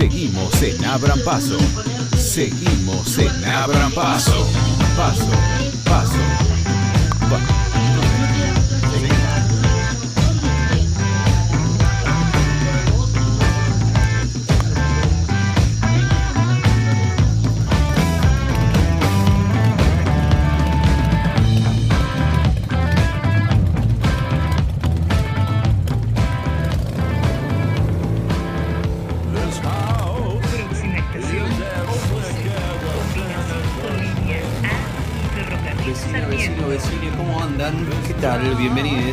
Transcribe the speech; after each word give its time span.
Seguimos 0.00 0.62
en 0.62 0.82
Abran 0.86 1.20
Paso. 1.26 1.58
Seguimos 2.16 3.18
en 3.18 3.44
Abran 3.44 3.92
Paso. 3.92 4.48
Paso, 4.96 5.28
paso. 5.84 6.14
Pa- 7.28 7.69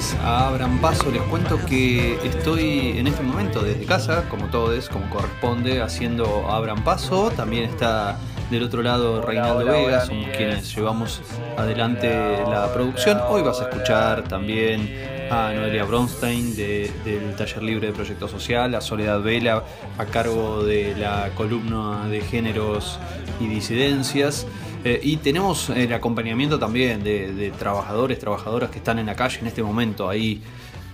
Bienvenidos 0.08 0.16
a 0.26 0.48
Abran 0.48 0.80
Paso. 0.80 1.12
Les 1.12 1.22
cuento 1.24 1.60
que 1.66 2.16
estoy 2.24 2.98
en 2.98 3.08
este 3.08 3.24
momento 3.24 3.62
desde 3.62 3.86
casa, 3.86 4.24
como 4.30 4.46
todos, 4.48 4.88
como 4.90 5.10
corresponde, 5.10 5.82
haciendo 5.82 6.50
Abran 6.50 6.84
Paso. 6.84 7.30
También 7.36 7.66
está 7.66 8.18
del 8.50 8.64
otro 8.64 8.82
lado 8.82 9.22
Reinaldo 9.22 9.66
Vega, 9.66 10.06
son 10.06 10.24
quienes 10.36 10.74
llevamos 10.74 11.22
adelante 11.58 12.10
la 12.50 12.72
producción. 12.74 13.20
Hoy 13.30 13.42
vas 13.42 13.60
a 13.60 13.70
escuchar 13.70 14.24
también 14.24 15.28
a 15.30 15.52
Noelia 15.54 15.84
Bronstein 15.84 16.56
de- 16.56 16.90
del 17.04 17.36
Taller 17.36 17.64
Libre 17.64 17.88
de 17.88 17.94
Proyecto 17.94 18.30
Social, 18.30 18.74
a 18.76 18.82
Soledad 18.82 19.20
Vela 19.22 19.64
a 19.98 20.06
cargo 20.06 20.64
de 20.64 20.96
la 20.96 21.30
columna 21.36 22.08
de 22.08 22.22
géneros 22.22 22.98
y 23.42 23.48
disidencias. 23.48 24.48
Eh, 24.88 25.02
y 25.04 25.18
tenemos 25.18 25.70
el 25.70 25.92
acompañamiento 25.92 26.58
también 26.58 27.04
de, 27.04 27.52
trabajadores, 27.60 28.20
trabajadoras 28.20 28.70
que 28.70 28.78
están 28.78 29.00
en 29.00 29.08
la 29.08 29.16
calle 29.16 29.40
en 29.42 29.48
este 29.48 29.62
momento, 29.62 30.08
ahí 30.08 30.42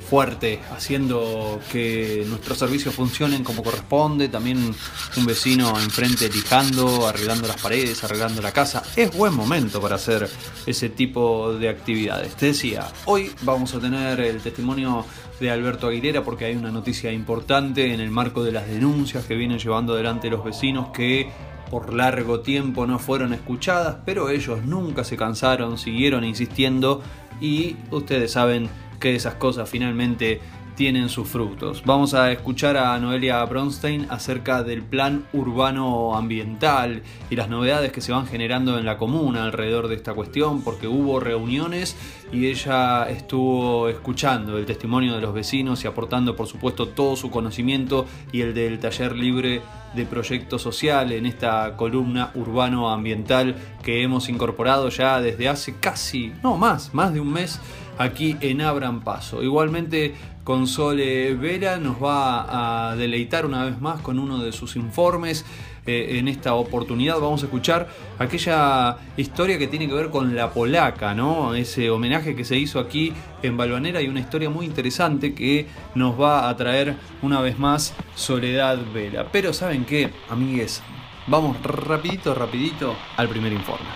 fuerte, 0.10 0.60
haciendo 0.76 1.62
que 1.72 2.24
nuestros 2.28 2.58
servicios 2.58 2.96
funcionen 2.96 3.44
como 3.44 3.62
corresponde. 3.62 4.30
También 4.30 4.74
un 5.16 5.26
vecino 5.28 5.80
enfrente 5.80 6.28
lijando, 6.28 7.08
arreglando 7.08 7.48
las 7.48 7.62
paredes, 7.62 8.04
arreglando 8.04 8.42
la 8.42 8.52
casa. 8.52 8.82
Es 8.96 9.16
buen 9.16 9.36
momento 9.36 9.80
para 9.80 9.96
hacer 9.96 10.28
ese 10.66 10.90
tipo 10.90 11.54
de 11.54 11.70
actividades. 11.70 12.34
Te 12.34 12.48
decía, 12.48 12.88
hoy 13.06 13.32
vamos 13.44 13.76
a 13.76 13.80
tener 13.80 14.20
el 14.22 14.42
testimonio 14.42 15.06
de 15.40 15.52
Alberto 15.52 15.86
Aguilera 15.86 16.24
porque 16.24 16.46
hay 16.46 16.56
una 16.56 16.72
noticia 16.72 17.12
importante 17.12 17.94
en 17.94 18.00
el 18.00 18.10
marco 18.10 18.44
de 18.44 18.54
las 18.54 18.68
denuncias 18.68 19.24
que 19.26 19.36
vienen 19.36 19.60
llevando 19.60 19.94
adelante 19.94 20.32
los 20.32 20.44
vecinos 20.44 20.90
que 20.94 21.30
por 21.74 21.92
largo 21.92 22.42
tiempo 22.42 22.86
no 22.86 23.00
fueron 23.00 23.34
escuchadas, 23.34 23.96
pero 24.06 24.30
ellos 24.30 24.64
nunca 24.64 25.04
se 25.04 25.18
cansaron, 25.18 25.80
siguieron 25.80 26.24
insistiendo 26.24 27.02
y 27.42 27.78
ustedes 27.90 28.34
saben 28.34 28.70
que 29.00 29.16
esas 29.16 29.34
cosas 29.34 29.68
finalmente 29.72 30.40
tienen 30.76 31.10
sus 31.10 31.28
frutos. 31.28 31.84
Vamos 31.86 32.14
a 32.14 32.32
escuchar 32.32 32.78
a 32.78 32.98
Noelia 33.00 33.44
Bronstein 33.46 34.08
acerca 34.10 34.64
del 34.64 34.82
plan 34.82 35.26
urbano 35.34 36.16
ambiental 36.16 37.04
y 37.30 37.36
las 37.36 37.50
novedades 37.50 37.92
que 37.92 38.02
se 38.02 38.12
van 38.12 38.26
generando 38.26 38.78
en 38.80 38.86
la 38.86 38.98
comuna 38.98 39.44
alrededor 39.44 39.88
de 39.88 39.96
esta 39.96 40.14
cuestión, 40.14 40.64
porque 40.64 40.88
hubo 40.88 41.20
reuniones 41.20 41.96
y 42.32 42.48
ella 42.48 43.08
estuvo 43.10 43.88
escuchando 43.90 44.58
el 44.58 44.66
testimonio 44.66 45.16
de 45.16 45.22
los 45.22 45.34
vecinos 45.34 45.84
y 45.84 45.88
aportando 45.88 46.36
por 46.36 46.48
supuesto 46.48 46.88
todo 46.88 47.16
su 47.16 47.30
conocimiento 47.30 48.06
y 48.32 48.42
el 48.42 48.54
del 48.54 48.80
taller 48.80 49.16
libre 49.16 49.62
de 49.94 50.06
proyecto 50.06 50.58
social 50.58 51.12
en 51.12 51.28
esta 51.28 51.76
columna 51.78 52.32
urbano 52.34 52.90
ambiental 52.90 53.56
que 53.84 54.02
hemos 54.02 54.28
incorporado 54.28 54.90
ya 54.90 55.22
desde 55.22 55.48
hace 55.50 55.76
casi, 55.76 56.34
no 56.42 56.58
más, 56.58 56.94
más 56.96 57.14
de 57.14 57.20
un 57.20 57.32
mes 57.32 57.60
aquí 57.98 58.36
en 58.42 58.62
Abran 58.62 59.02
Paso. 59.02 59.44
Igualmente 59.44 60.16
Console 60.44 61.36
Vera 61.36 61.78
nos 61.78 62.02
va 62.04 62.90
a 62.90 62.96
deleitar 62.96 63.46
una 63.46 63.64
vez 63.64 63.80
más 63.80 64.02
con 64.02 64.20
uno 64.20 64.40
de 64.40 64.52
sus 64.52 64.76
informes. 64.76 65.46
Eh, 65.86 66.18
en 66.20 66.28
esta 66.30 66.54
oportunidad 66.54 67.20
vamos 67.20 67.44
a 67.44 67.46
escuchar 67.46 67.90
aquella 68.18 68.98
historia 69.18 69.58
que 69.58 69.68
tiene 69.68 69.88
que 69.88 69.94
ver 69.94 70.10
con 70.10 70.36
la 70.36 70.52
polaca, 70.52 71.14
¿no? 71.14 71.56
Ese 71.56 71.90
homenaje 71.90 72.36
que 72.36 72.46
se 72.46 72.58
hizo 72.58 72.80
aquí 72.80 73.14
en 73.42 73.58
Balvanera 73.58 74.02
y 74.02 74.08
una 74.08 74.22
historia 74.22 74.50
muy 74.50 74.66
interesante 74.66 75.34
que 75.34 75.68
nos 75.96 76.20
va 76.20 76.48
a 76.48 76.56
traer 76.56 76.96
una 77.22 77.42
vez 77.42 77.60
más 77.60 77.94
Soledad 78.16 78.80
Vela. 78.94 79.28
Pero 79.32 79.52
¿saben 79.52 79.86
qué, 79.86 80.10
amigues? 80.30 80.82
Vamos 81.28 81.62
rapidito, 81.64 82.34
rapidito 82.34 82.96
al 83.18 83.28
primer 83.30 83.52
informe. 83.52 83.88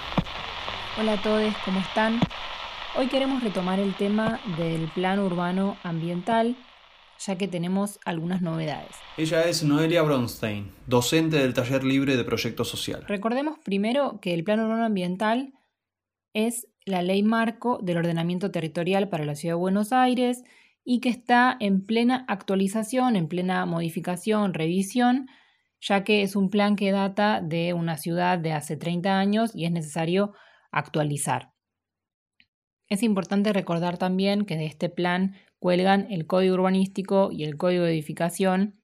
Hola 0.99 1.13
a 1.13 1.21
todos, 1.21 1.53
¿cómo 1.63 1.79
están? 1.79 2.19
Hoy 2.99 3.09
queremos 3.09 3.43
retomar 3.43 3.79
el 3.79 3.93
tema 3.93 4.39
del 4.57 4.87
plan 4.87 5.19
urbano 5.19 5.77
ambiental, 5.83 6.55
ya 7.19 7.37
que 7.37 7.47
tenemos 7.47 7.99
algunas 8.05 8.41
novedades. 8.41 8.89
Ella 9.17 9.43
es 9.43 9.63
Noelia 9.63 10.01
Bronstein, 10.01 10.71
docente 10.87 11.37
del 11.37 11.53
Taller 11.53 11.83
Libre 11.83 12.17
de 12.17 12.23
Proyecto 12.23 12.65
Social. 12.65 13.05
Recordemos 13.07 13.59
primero 13.63 14.19
que 14.19 14.33
el 14.33 14.43
plan 14.43 14.61
urbano 14.61 14.83
ambiental 14.83 15.53
es 16.33 16.67
la 16.85 17.03
ley 17.03 17.21
marco 17.21 17.77
del 17.83 17.97
ordenamiento 17.97 18.49
territorial 18.49 19.09
para 19.09 19.25
la 19.25 19.35
ciudad 19.35 19.53
de 19.53 19.59
Buenos 19.59 19.93
Aires 19.93 20.43
y 20.83 20.99
que 20.99 21.09
está 21.09 21.55
en 21.59 21.85
plena 21.85 22.25
actualización, 22.27 23.15
en 23.15 23.27
plena 23.27 23.63
modificación, 23.67 24.55
revisión, 24.55 25.27
ya 25.81 26.03
que 26.03 26.23
es 26.23 26.35
un 26.35 26.49
plan 26.49 26.75
que 26.75 26.91
data 26.91 27.41
de 27.41 27.73
una 27.73 27.97
ciudad 27.97 28.39
de 28.39 28.53
hace 28.53 28.75
30 28.75 29.19
años 29.19 29.51
y 29.53 29.65
es 29.65 29.71
necesario 29.71 30.33
actualizar. 30.71 31.51
Es 32.89 33.03
importante 33.03 33.51
recordar 33.51 33.97
también 33.97 34.45
que 34.45 34.55
de 34.55 34.65
este 34.65 34.89
plan 34.89 35.35
cuelgan 35.59 36.07
el 36.09 36.25
Código 36.25 36.55
Urbanístico 36.55 37.29
y 37.31 37.43
el 37.43 37.57
Código 37.57 37.83
de 37.83 37.91
Edificación, 37.91 38.81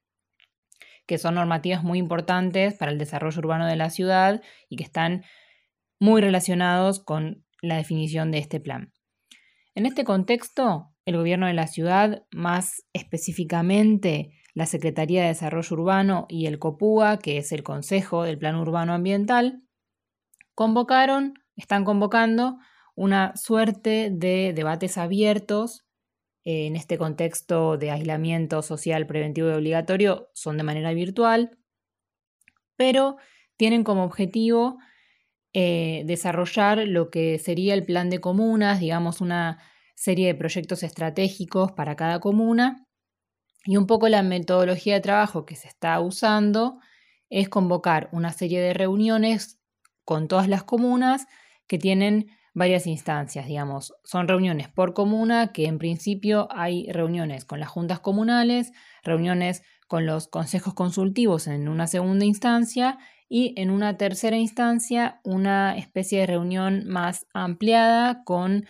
que 1.05 1.17
son 1.17 1.35
normativas 1.35 1.83
muy 1.83 1.99
importantes 1.99 2.73
para 2.75 2.91
el 2.91 2.97
desarrollo 2.97 3.39
urbano 3.39 3.65
de 3.65 3.75
la 3.75 3.89
ciudad 3.89 4.41
y 4.69 4.75
que 4.75 4.83
están 4.83 5.23
muy 5.99 6.21
relacionados 6.21 6.99
con 6.99 7.45
la 7.61 7.77
definición 7.77 8.31
de 8.31 8.39
este 8.39 8.59
plan. 8.59 8.91
En 9.75 9.85
este 9.85 10.03
contexto, 10.03 10.93
el 11.05 11.17
gobierno 11.17 11.47
de 11.47 11.53
la 11.53 11.67
ciudad, 11.67 12.25
más 12.31 12.83
específicamente 12.93 14.31
la 14.53 14.65
Secretaría 14.65 15.21
de 15.21 15.29
Desarrollo 15.29 15.75
Urbano 15.75 16.25
y 16.29 16.45
el 16.45 16.59
COPUA, 16.59 17.17
que 17.17 17.37
es 17.37 17.51
el 17.51 17.63
Consejo 17.63 18.23
del 18.23 18.37
Plan 18.37 18.55
Urbano 18.55 18.93
Ambiental, 18.93 19.63
convocaron, 20.53 21.33
están 21.55 21.85
convocando 21.85 22.57
una 22.95 23.35
suerte 23.35 24.09
de 24.11 24.53
debates 24.53 24.97
abiertos 24.97 25.85
eh, 26.43 26.67
en 26.67 26.75
este 26.75 26.97
contexto 26.97 27.77
de 27.77 27.91
aislamiento 27.91 28.61
social 28.61 29.07
preventivo 29.07 29.49
y 29.49 29.53
obligatorio, 29.53 30.29
son 30.33 30.57
de 30.57 30.63
manera 30.63 30.93
virtual, 30.93 31.57
pero 32.75 33.17
tienen 33.57 33.83
como 33.83 34.03
objetivo 34.03 34.77
eh, 35.53 36.03
desarrollar 36.05 36.79
lo 36.87 37.09
que 37.09 37.39
sería 37.39 37.73
el 37.73 37.85
plan 37.85 38.09
de 38.09 38.19
comunas, 38.19 38.79
digamos 38.79 39.21
una 39.21 39.59
serie 39.95 40.27
de 40.27 40.35
proyectos 40.35 40.83
estratégicos 40.83 41.71
para 41.71 41.95
cada 41.95 42.19
comuna, 42.19 42.87
y 43.65 43.77
un 43.77 43.87
poco 43.87 44.09
la 44.09 44.23
metodología 44.23 44.95
de 44.95 45.01
trabajo 45.01 45.45
que 45.45 45.55
se 45.55 45.67
está 45.67 45.99
usando 46.01 46.79
es 47.29 47.49
convocar 47.49 48.09
una 48.11 48.33
serie 48.33 48.59
de 48.59 48.73
reuniones 48.73 49.61
con 50.03 50.27
todas 50.27 50.49
las 50.49 50.63
comunas 50.63 51.27
que 51.67 51.77
tienen 51.77 52.31
varias 52.53 52.87
instancias, 52.87 53.47
digamos. 53.47 53.93
Son 54.03 54.27
reuniones 54.27 54.69
por 54.69 54.93
comuna, 54.93 55.51
que 55.51 55.65
en 55.65 55.79
principio 55.79 56.47
hay 56.51 56.87
reuniones 56.91 57.45
con 57.45 57.59
las 57.59 57.69
juntas 57.69 57.99
comunales, 57.99 58.71
reuniones 59.03 59.63
con 59.87 60.05
los 60.05 60.27
consejos 60.27 60.73
consultivos 60.73 61.47
en 61.47 61.67
una 61.67 61.87
segunda 61.87 62.25
instancia 62.25 62.97
y 63.27 63.53
en 63.57 63.71
una 63.71 63.97
tercera 63.97 64.37
instancia 64.37 65.19
una 65.23 65.77
especie 65.77 66.19
de 66.19 66.27
reunión 66.27 66.87
más 66.87 67.25
ampliada 67.33 68.23
con 68.23 68.65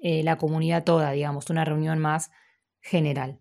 eh, 0.00 0.22
la 0.22 0.36
comunidad 0.36 0.84
toda, 0.84 1.10
digamos, 1.12 1.50
una 1.50 1.64
reunión 1.64 1.98
más 1.98 2.30
general. 2.80 3.40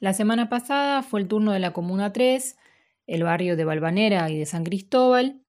La 0.00 0.12
semana 0.12 0.48
pasada 0.48 1.02
fue 1.02 1.20
el 1.20 1.28
turno 1.28 1.52
de 1.52 1.58
la 1.58 1.72
Comuna 1.72 2.12
3, 2.12 2.56
el 3.06 3.22
barrio 3.24 3.56
de 3.56 3.64
Balvanera 3.64 4.30
y 4.30 4.38
de 4.38 4.46
San 4.46 4.64
Cristóbal, 4.64 5.42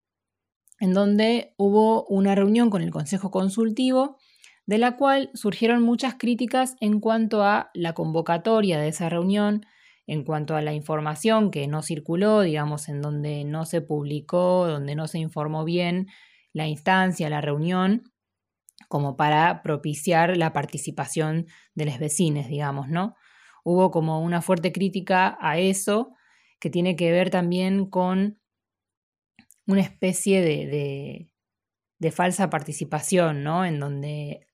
en 0.79 0.93
donde 0.93 1.53
hubo 1.57 2.05
una 2.05 2.35
reunión 2.35 2.69
con 2.69 2.81
el 2.81 2.91
Consejo 2.91 3.31
Consultivo, 3.31 4.17
de 4.65 4.77
la 4.77 4.97
cual 4.97 5.31
surgieron 5.33 5.81
muchas 5.81 6.15
críticas 6.15 6.75
en 6.79 6.99
cuanto 6.99 7.43
a 7.43 7.71
la 7.73 7.93
convocatoria 7.93 8.79
de 8.79 8.89
esa 8.89 9.09
reunión, 9.09 9.65
en 10.05 10.23
cuanto 10.23 10.55
a 10.55 10.61
la 10.61 10.73
información 10.73 11.51
que 11.51 11.67
no 11.67 11.81
circuló, 11.81 12.41
digamos, 12.41 12.89
en 12.89 13.01
donde 13.01 13.43
no 13.43 13.65
se 13.65 13.81
publicó, 13.81 14.67
donde 14.67 14.95
no 14.95 15.07
se 15.07 15.19
informó 15.19 15.65
bien 15.65 16.07
la 16.53 16.67
instancia, 16.67 17.29
la 17.29 17.41
reunión, 17.41 18.11
como 18.87 19.17
para 19.17 19.61
propiciar 19.61 20.37
la 20.37 20.53
participación 20.53 21.47
de 21.75 21.85
los 21.85 21.99
vecinos, 21.99 22.47
digamos, 22.47 22.89
¿no? 22.89 23.15
Hubo 23.63 23.91
como 23.91 24.21
una 24.21 24.41
fuerte 24.41 24.71
crítica 24.71 25.37
a 25.41 25.59
eso 25.59 26.13
que 26.59 26.69
tiene 26.69 26.95
que 26.95 27.11
ver 27.11 27.29
también 27.29 27.85
con 27.85 28.38
una 29.69 29.81
especie 29.81 30.41
de, 30.41 31.29
de, 31.99 32.11
falsa 32.11 32.49
participación, 32.49 33.43
¿no? 33.43 33.65
En 33.65 33.79
donde 33.79 34.47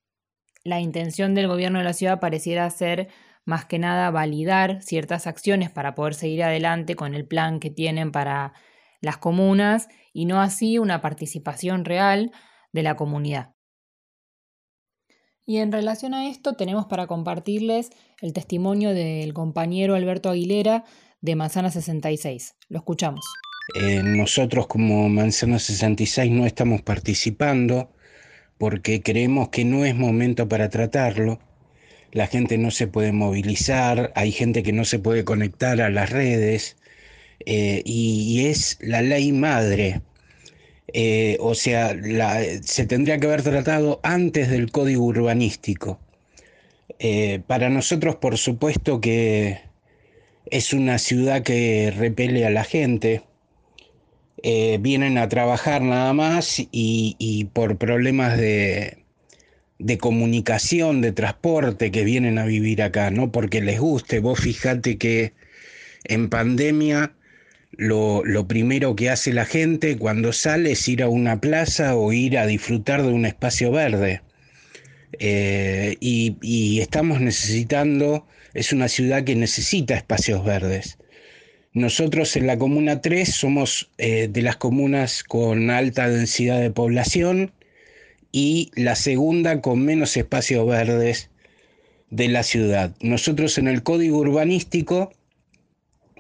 la 0.66 0.82
intención 0.82 1.34
del 1.34 1.48
gobierno 1.48 1.80
de 1.80 1.86
la 1.86 1.94
ciudad 1.94 2.20
pareciera 2.20 2.70
ser 2.70 3.08
más 3.46 3.64
que 3.64 3.80
nada 3.80 4.12
validar 4.12 4.82
ciertas 4.82 5.26
acciones 5.26 5.72
para 5.72 5.96
poder 5.96 6.16
seguir 6.16 6.44
adelante 6.44 6.96
con 6.96 7.16
el 7.16 7.26
plan 7.26 7.62
que 7.62 7.70
tienen 7.70 8.12
para 8.12 8.52
las 9.00 9.18
comunas 9.18 9.88
y 10.12 10.26
no 10.26 10.42
así 10.42 10.80
una 10.80 11.00
participación 11.00 11.86
real 11.86 12.32
de 12.74 12.84
la 12.84 12.98
comunidad. 12.98 13.54
Y 15.46 15.60
en 15.60 15.72
relación 15.72 16.14
a 16.14 16.28
esto 16.28 16.54
tenemos 16.54 16.88
para 16.88 17.08
compartirles 17.08 17.92
el 18.20 18.34
testimonio 18.34 18.94
del 18.94 19.34
compañero 19.34 19.96
Alberto 19.96 20.30
Aguilera 20.30 20.84
de 21.22 21.36
Manzana 21.36 21.72
66. 21.72 22.58
Lo 22.68 22.80
escuchamos. 22.80 23.24
Eh, 23.74 24.04
nosotros 24.04 24.68
como 24.68 25.10
Manzana 25.10 25.58
66 25.58 26.32
no 26.32 26.46
estamos 26.46 26.84
participando 26.84 27.90
porque 28.60 29.02
creemos 29.02 29.50
que 29.50 29.66
no 29.66 29.86
es 29.86 29.96
momento 29.96 30.48
para 30.48 30.70
tratarlo. 30.70 31.40
La 32.12 32.28
gente 32.28 32.58
no 32.58 32.72
se 32.72 32.88
puede 32.88 33.12
movilizar, 33.12 34.12
hay 34.16 34.32
gente 34.32 34.64
que 34.64 34.72
no 34.72 34.86
se 34.86 35.00
puede 35.00 35.26
conectar 35.26 35.82
a 35.82 35.90
las 35.90 36.12
redes 36.12 36.78
eh, 37.46 37.82
y, 37.86 38.46
es 38.48 38.78
la 38.82 39.02
ley 39.02 39.32
madre. 39.32 40.02
Eh, 40.94 41.38
o 41.42 41.56
sea, 41.56 41.96
se 42.64 42.86
tendría 42.86 43.20
que 43.20 43.28
haber 43.28 43.44
tratado 43.44 44.00
antes 44.04 44.50
del 44.50 44.72
código 44.72 45.06
urbanístico. 45.06 46.00
para 47.48 47.70
nosotros, 47.70 48.16
por 48.18 48.38
supuesto 48.38 49.02
que 49.02 49.60
es 50.46 50.74
una 50.74 50.98
ciudad 51.00 51.44
que 51.44 51.92
repele 51.96 52.46
a 52.46 52.50
la 52.52 52.64
gente, 52.64 53.24
eh, 54.48 54.78
vienen 54.80 55.18
a 55.18 55.28
trabajar 55.28 55.82
nada 55.82 56.14
más 56.14 56.62
y, 56.72 57.50
por 57.54 57.80
problemas 57.80 58.38
de, 58.38 59.04
comunicación, 60.00 61.02
de 61.02 61.12
transporte, 61.12 61.90
que 61.90 62.04
vienen 62.04 62.38
a 62.38 62.46
vivir 62.46 62.84
acá, 62.84 63.10
no 63.10 63.32
porque 63.32 63.60
les 63.62 63.80
guste. 63.80 64.20
Vos 64.20 64.40
fijate 64.40 65.00
que 65.00 65.34
en 66.04 66.30
pandemia 66.30 67.16
lo, 67.72 68.24
primero 68.48 68.96
que 68.96 69.10
hace 69.10 69.34
la 69.34 69.46
gente 69.46 69.98
cuando 69.98 70.32
sale 70.32 70.74
es 70.74 70.88
ir 70.88 71.02
a 71.02 71.10
una 71.10 71.42
plaza 71.42 71.96
o 71.96 72.14
ir 72.14 72.38
a 72.38 72.46
disfrutar 72.46 73.02
de 73.02 73.14
un 73.14 73.26
espacio 73.26 73.72
verde. 73.72 74.22
Eh, 75.14 75.98
y 76.00 76.80
estamos 76.82 77.20
necesitando, 77.20 78.28
es 78.54 78.72
una 78.74 78.90
ciudad 78.90 79.24
que 79.24 79.36
necesita 79.36 79.96
espacios 79.96 80.46
verdes. 80.46 81.00
Nosotros 81.76 82.38
en 82.38 82.48
la 82.48 82.58
Comuna 82.58 83.02
3 83.02 83.36
somos 83.36 83.92
eh, 83.98 84.30
de 84.32 84.42
las 84.42 84.56
comunas 84.56 85.26
con 85.26 85.70
alta 85.70 86.08
densidad 86.08 86.62
de 86.62 86.72
población 86.72 87.52
y 88.32 88.72
la 88.76 88.96
segunda 88.96 89.60
con 89.60 89.84
menos 89.84 90.16
espacios 90.16 90.66
verdes 90.66 91.30
de 92.12 92.30
la 92.30 92.44
ciudad. 92.44 92.96
Nosotros 93.02 93.58
en 93.58 93.68
el 93.68 93.84
código 93.84 94.20
urbanístico 94.20 95.12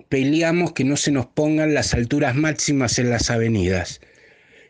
peleamos 0.09 0.73
que 0.73 0.83
no 0.83 0.97
se 0.97 1.13
nos 1.13 1.25
pongan 1.25 1.73
las 1.73 1.93
alturas 1.93 2.35
máximas 2.35 2.99
en 2.99 3.09
las 3.09 3.29
avenidas. 3.29 4.01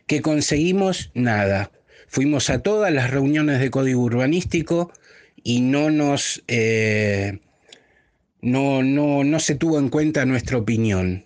¿Qué 0.06 0.22
conseguimos? 0.22 1.10
Nada. 1.14 1.72
Fuimos 2.06 2.48
a 2.48 2.62
todas 2.62 2.92
las 2.92 3.10
reuniones 3.10 3.58
de 3.58 3.72
código 3.72 4.02
urbanístico 4.02 4.92
y 5.42 5.62
no 5.62 5.90
nos... 5.90 6.44
Eh, 6.46 7.40
no, 8.40 8.82
no, 8.82 9.24
no 9.24 9.40
se 9.40 9.54
tuvo 9.54 9.78
en 9.78 9.88
cuenta 9.88 10.24
nuestra 10.24 10.58
opinión. 10.58 11.24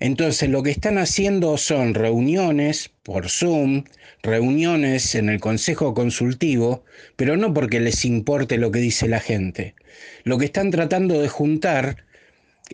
Entonces 0.00 0.50
lo 0.50 0.62
que 0.62 0.70
están 0.70 0.98
haciendo 0.98 1.56
son 1.56 1.94
reuniones 1.94 2.90
por 3.02 3.30
Zoom, 3.30 3.84
reuniones 4.22 5.14
en 5.14 5.28
el 5.28 5.40
Consejo 5.40 5.94
Consultivo, 5.94 6.84
pero 7.16 7.36
no 7.36 7.54
porque 7.54 7.80
les 7.80 8.04
importe 8.04 8.58
lo 8.58 8.70
que 8.70 8.80
dice 8.80 9.08
la 9.08 9.20
gente. 9.20 9.74
Lo 10.24 10.38
que 10.38 10.46
están 10.46 10.70
tratando 10.70 11.20
de 11.20 11.28
juntar 11.28 12.04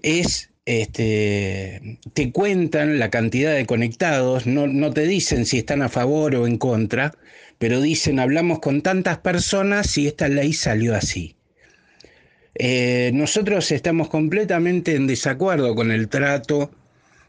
es, 0.03 0.51
este, 0.65 1.99
te 2.15 2.33
cuentan 2.33 2.99
la 2.99 3.11
cantidad 3.11 3.55
de 3.55 3.67
conectados, 3.67 4.47
no, 4.47 4.67
no 4.67 4.93
te 4.93 5.07
dicen 5.07 5.47
si 5.47 5.59
están 5.59 5.83
a 5.83 5.89
favor 5.89 6.35
o 6.35 6.47
en 6.47 6.59
contra, 6.59 7.13
pero 7.59 7.81
dicen 7.81 8.19
hablamos 8.19 8.59
con 8.59 8.83
tantas 8.83 9.19
personas 9.19 9.97
y 9.99 10.09
esta 10.09 10.29
ley 10.29 10.53
salió 10.53 10.97
así. 10.97 11.37
Eh, 12.55 13.11
nosotros 13.15 13.73
estamos 13.73 14.09
completamente 14.09 14.95
en 14.95 15.07
desacuerdo 15.07 15.75
con 15.75 15.91
el 15.91 16.09
trato 16.09 16.71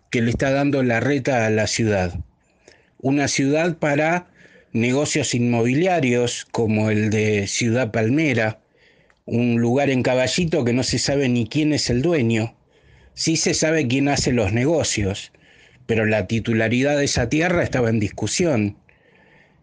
que 0.10 0.22
le 0.22 0.30
está 0.30 0.52
dando 0.52 0.84
la 0.84 1.00
reta 1.00 1.46
a 1.46 1.50
la 1.50 1.68
ciudad. 1.68 2.20
Una 3.00 3.28
ciudad 3.28 3.78
para 3.78 4.28
negocios 4.74 5.34
inmobiliarios 5.34 6.46
como 6.52 6.90
el 6.90 7.10
de 7.10 7.48
Ciudad 7.48 7.92
Palmera, 7.92 8.60
un 9.26 9.62
lugar 9.62 9.90
en 9.90 10.04
caballito 10.04 10.66
que 10.66 10.74
no 10.74 10.84
se 10.84 11.00
sabe 11.00 11.30
ni 11.30 11.48
quién 11.48 11.74
es 11.74 11.90
el 11.90 12.02
dueño. 12.02 12.56
Sí 13.14 13.38
se 13.38 13.54
sabe 13.54 13.88
quién 13.88 14.10
hace 14.10 14.34
los 14.34 14.52
negocios, 14.52 15.32
pero 15.86 16.06
la 16.06 16.28
titularidad 16.28 16.98
de 16.98 17.06
esa 17.06 17.30
tierra 17.30 17.64
estaba 17.64 17.90
en 17.90 18.00
discusión. 18.00 18.78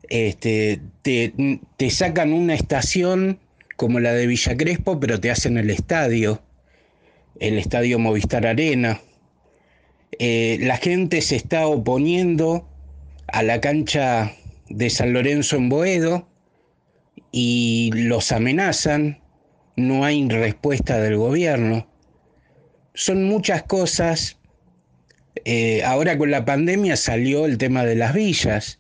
Este, 0.09 0.81
te, 1.03 1.33
te 1.77 1.91
sacan 1.91 2.33
una 2.33 2.55
estación 2.55 3.39
como 3.81 3.99
la 3.99 4.12
de 4.12 4.27
Villa 4.27 4.59
Crespo, 4.59 5.00
pero 5.00 5.21
te 5.21 5.31
hacen 5.31 5.56
el 5.56 5.71
estadio, 5.71 6.43
el 7.38 7.56
estadio 7.56 7.99
Movistar 7.99 8.47
Arena. 8.47 9.00
Eh, 10.19 10.59
la 10.61 10.77
gente 10.77 11.23
se 11.23 11.37
está 11.37 11.67
oponiendo 11.67 12.69
a 13.29 13.43
la 13.43 13.62
cancha 13.62 14.35
de 14.69 14.91
San 14.91 15.15
Lorenzo 15.15 15.56
en 15.56 15.71
Boedo 15.71 16.29
y 17.32 17.91
los 17.94 18.32
amenazan, 18.32 19.23
no 19.77 20.05
hay 20.05 20.29
respuesta 20.29 21.00
del 21.00 21.17
gobierno. 21.17 21.88
Son 22.93 23.25
muchas 23.25 23.62
cosas. 23.62 24.37
Eh, 25.47 25.83
ahora 25.85 26.19
con 26.19 26.31
la 26.31 26.44
pandemia 26.44 26.99
salió 26.99 27.47
el 27.47 27.56
tema 27.56 27.87
de 27.87 27.94
las 27.94 28.12
villas. 28.12 28.79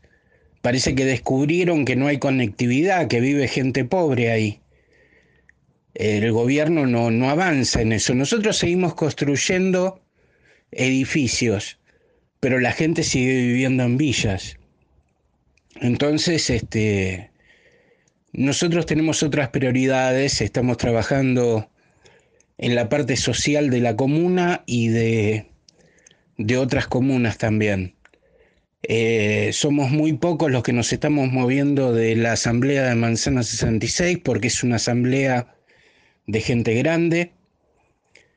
Parece 0.60 0.94
que 0.94 1.06
descubrieron 1.06 1.86
que 1.86 1.96
no 1.96 2.06
hay 2.06 2.18
conectividad, 2.18 3.08
que 3.08 3.20
vive 3.20 3.48
gente 3.48 3.86
pobre 3.86 4.30
ahí 4.30 4.60
el 5.94 6.32
gobierno 6.32 6.86
no, 6.86 7.10
no 7.10 7.30
avanza 7.30 7.82
en 7.82 7.92
eso. 7.92 8.14
Nosotros 8.14 8.56
seguimos 8.58 8.94
construyendo 8.94 10.00
edificios, 10.70 11.78
pero 12.38 12.60
la 12.60 12.72
gente 12.72 13.02
sigue 13.02 13.34
viviendo 13.34 13.82
en 13.82 13.96
villas. 13.96 14.56
Entonces, 15.80 16.50
este, 16.50 17.30
nosotros 18.32 18.86
tenemos 18.86 19.22
otras 19.22 19.48
prioridades, 19.48 20.40
estamos 20.40 20.76
trabajando 20.76 21.70
en 22.58 22.74
la 22.74 22.88
parte 22.88 23.16
social 23.16 23.70
de 23.70 23.80
la 23.80 23.96
comuna 23.96 24.62
y 24.66 24.88
de, 24.88 25.46
de 26.36 26.56
otras 26.56 26.86
comunas 26.86 27.38
también. 27.38 27.96
Eh, 28.82 29.50
somos 29.52 29.90
muy 29.90 30.14
pocos 30.14 30.50
los 30.50 30.62
que 30.62 30.72
nos 30.72 30.92
estamos 30.92 31.30
moviendo 31.30 31.92
de 31.92 32.16
la 32.16 32.32
Asamblea 32.32 32.88
de 32.88 32.94
Manzana 32.94 33.42
66 33.42 34.18
porque 34.24 34.48
es 34.48 34.62
una 34.62 34.76
asamblea 34.76 35.54
de 36.26 36.40
gente 36.40 36.74
grande. 36.74 37.32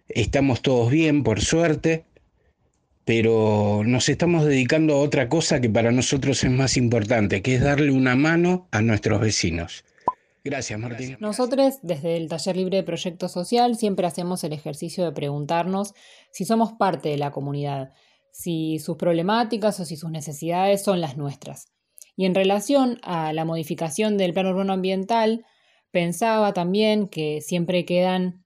Estamos 0.08 0.62
todos 0.62 0.92
bien, 0.92 1.24
por 1.24 1.42
suerte, 1.42 2.06
pero 3.06 3.84
nos 3.86 4.10
estamos 4.10 4.46
dedicando 4.46 4.96
a 4.96 5.00
otra 5.00 5.30
cosa 5.30 5.60
que 5.60 5.70
para 5.70 5.92
nosotros 5.92 6.44
es 6.44 6.52
más 6.52 6.78
importante, 6.78 7.42
que 7.42 7.56
es 7.56 7.62
darle 7.62 7.92
una 7.92 8.16
mano 8.16 8.68
a 8.72 8.82
nuestros 8.82 9.20
vecinos. 9.20 9.84
Gracias, 10.44 10.78
Martín. 10.78 11.16
Nosotros, 11.22 11.76
desde 11.84 12.18
el 12.18 12.28
Taller 12.28 12.58
Libre 12.58 12.78
de 12.78 12.84
Proyecto 12.84 13.30
Social, 13.30 13.78
siempre 13.78 14.06
hacemos 14.06 14.44
el 14.44 14.52
ejercicio 14.52 15.06
de 15.06 15.14
preguntarnos 15.14 15.94
si 16.32 16.44
somos 16.44 16.74
parte 16.74 17.10
de 17.10 17.18
la 17.18 17.32
comunidad, 17.32 17.94
si 18.32 18.78
sus 18.80 18.98
problemáticas 18.98 19.80
o 19.80 19.86
si 19.86 19.96
sus 19.96 20.12
necesidades 20.12 20.84
son 20.84 21.00
las 21.00 21.16
nuestras. 21.16 21.68
Y 22.18 22.26
en 22.26 22.36
relación 22.36 23.00
a 23.04 23.32
la 23.32 23.46
modificación 23.46 24.18
del 24.18 24.34
Plan 24.34 24.48
Urbano 24.48 24.74
Ambiental, 24.74 25.46
Pensaba 25.94 26.54
también 26.54 27.08
que 27.08 27.40
siempre 27.42 27.86
quedan 27.86 28.44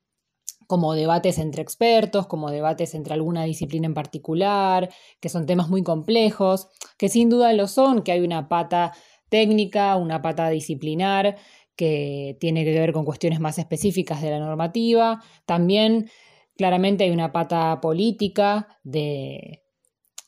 como 0.68 0.96
debates 0.96 1.38
entre 1.38 1.62
expertos, 1.62 2.28
como 2.28 2.52
debates 2.52 2.94
entre 2.94 3.14
alguna 3.14 3.46
disciplina 3.46 3.86
en 3.86 3.94
particular, 3.94 4.90
que 5.22 5.30
son 5.30 5.46
temas 5.46 5.70
muy 5.70 5.82
complejos, 5.82 6.68
que 6.98 7.08
sin 7.08 7.30
duda 7.30 7.54
lo 7.54 7.68
son, 7.68 8.02
que 8.02 8.12
hay 8.12 8.20
una 8.20 8.50
pata 8.50 8.92
técnica, 9.30 9.96
una 9.96 10.22
pata 10.22 10.50
disciplinar, 10.50 11.38
que 11.78 12.36
tiene 12.42 12.66
que 12.66 12.78
ver 12.78 12.92
con 12.92 13.06
cuestiones 13.06 13.40
más 13.40 13.58
específicas 13.60 14.22
de 14.22 14.32
la 14.32 14.40
normativa. 14.40 15.24
También 15.46 16.10
claramente 16.58 17.06
hay 17.06 17.12
una 17.12 17.32
pata 17.32 17.80
política 17.80 18.68
de 18.84 19.64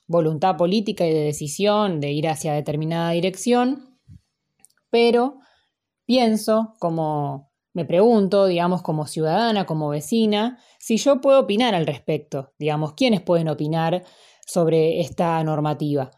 voluntad 0.07 0.55
política 0.55 1.05
y 1.05 1.13
de 1.13 1.19
decisión 1.25 1.99
de 1.99 2.13
ir 2.13 2.29
hacia 2.29 2.53
determinada 2.53 3.11
dirección, 3.11 3.99
pero 4.89 5.39
pienso 6.09 6.73
como 6.79 7.51
me 7.71 7.85
pregunto, 7.85 8.47
digamos, 8.47 8.81
como 8.81 9.05
ciudadana, 9.05 9.67
como 9.67 9.89
vecina, 9.89 10.57
si 10.79 10.97
yo 10.97 11.21
puedo 11.21 11.41
opinar 11.41 11.75
al 11.75 11.85
respecto, 11.85 12.51
digamos, 12.57 12.93
quiénes 12.93 13.21
pueden 13.21 13.47
opinar 13.47 14.03
sobre 14.43 15.01
esta 15.01 15.43
normativa. 15.43 16.09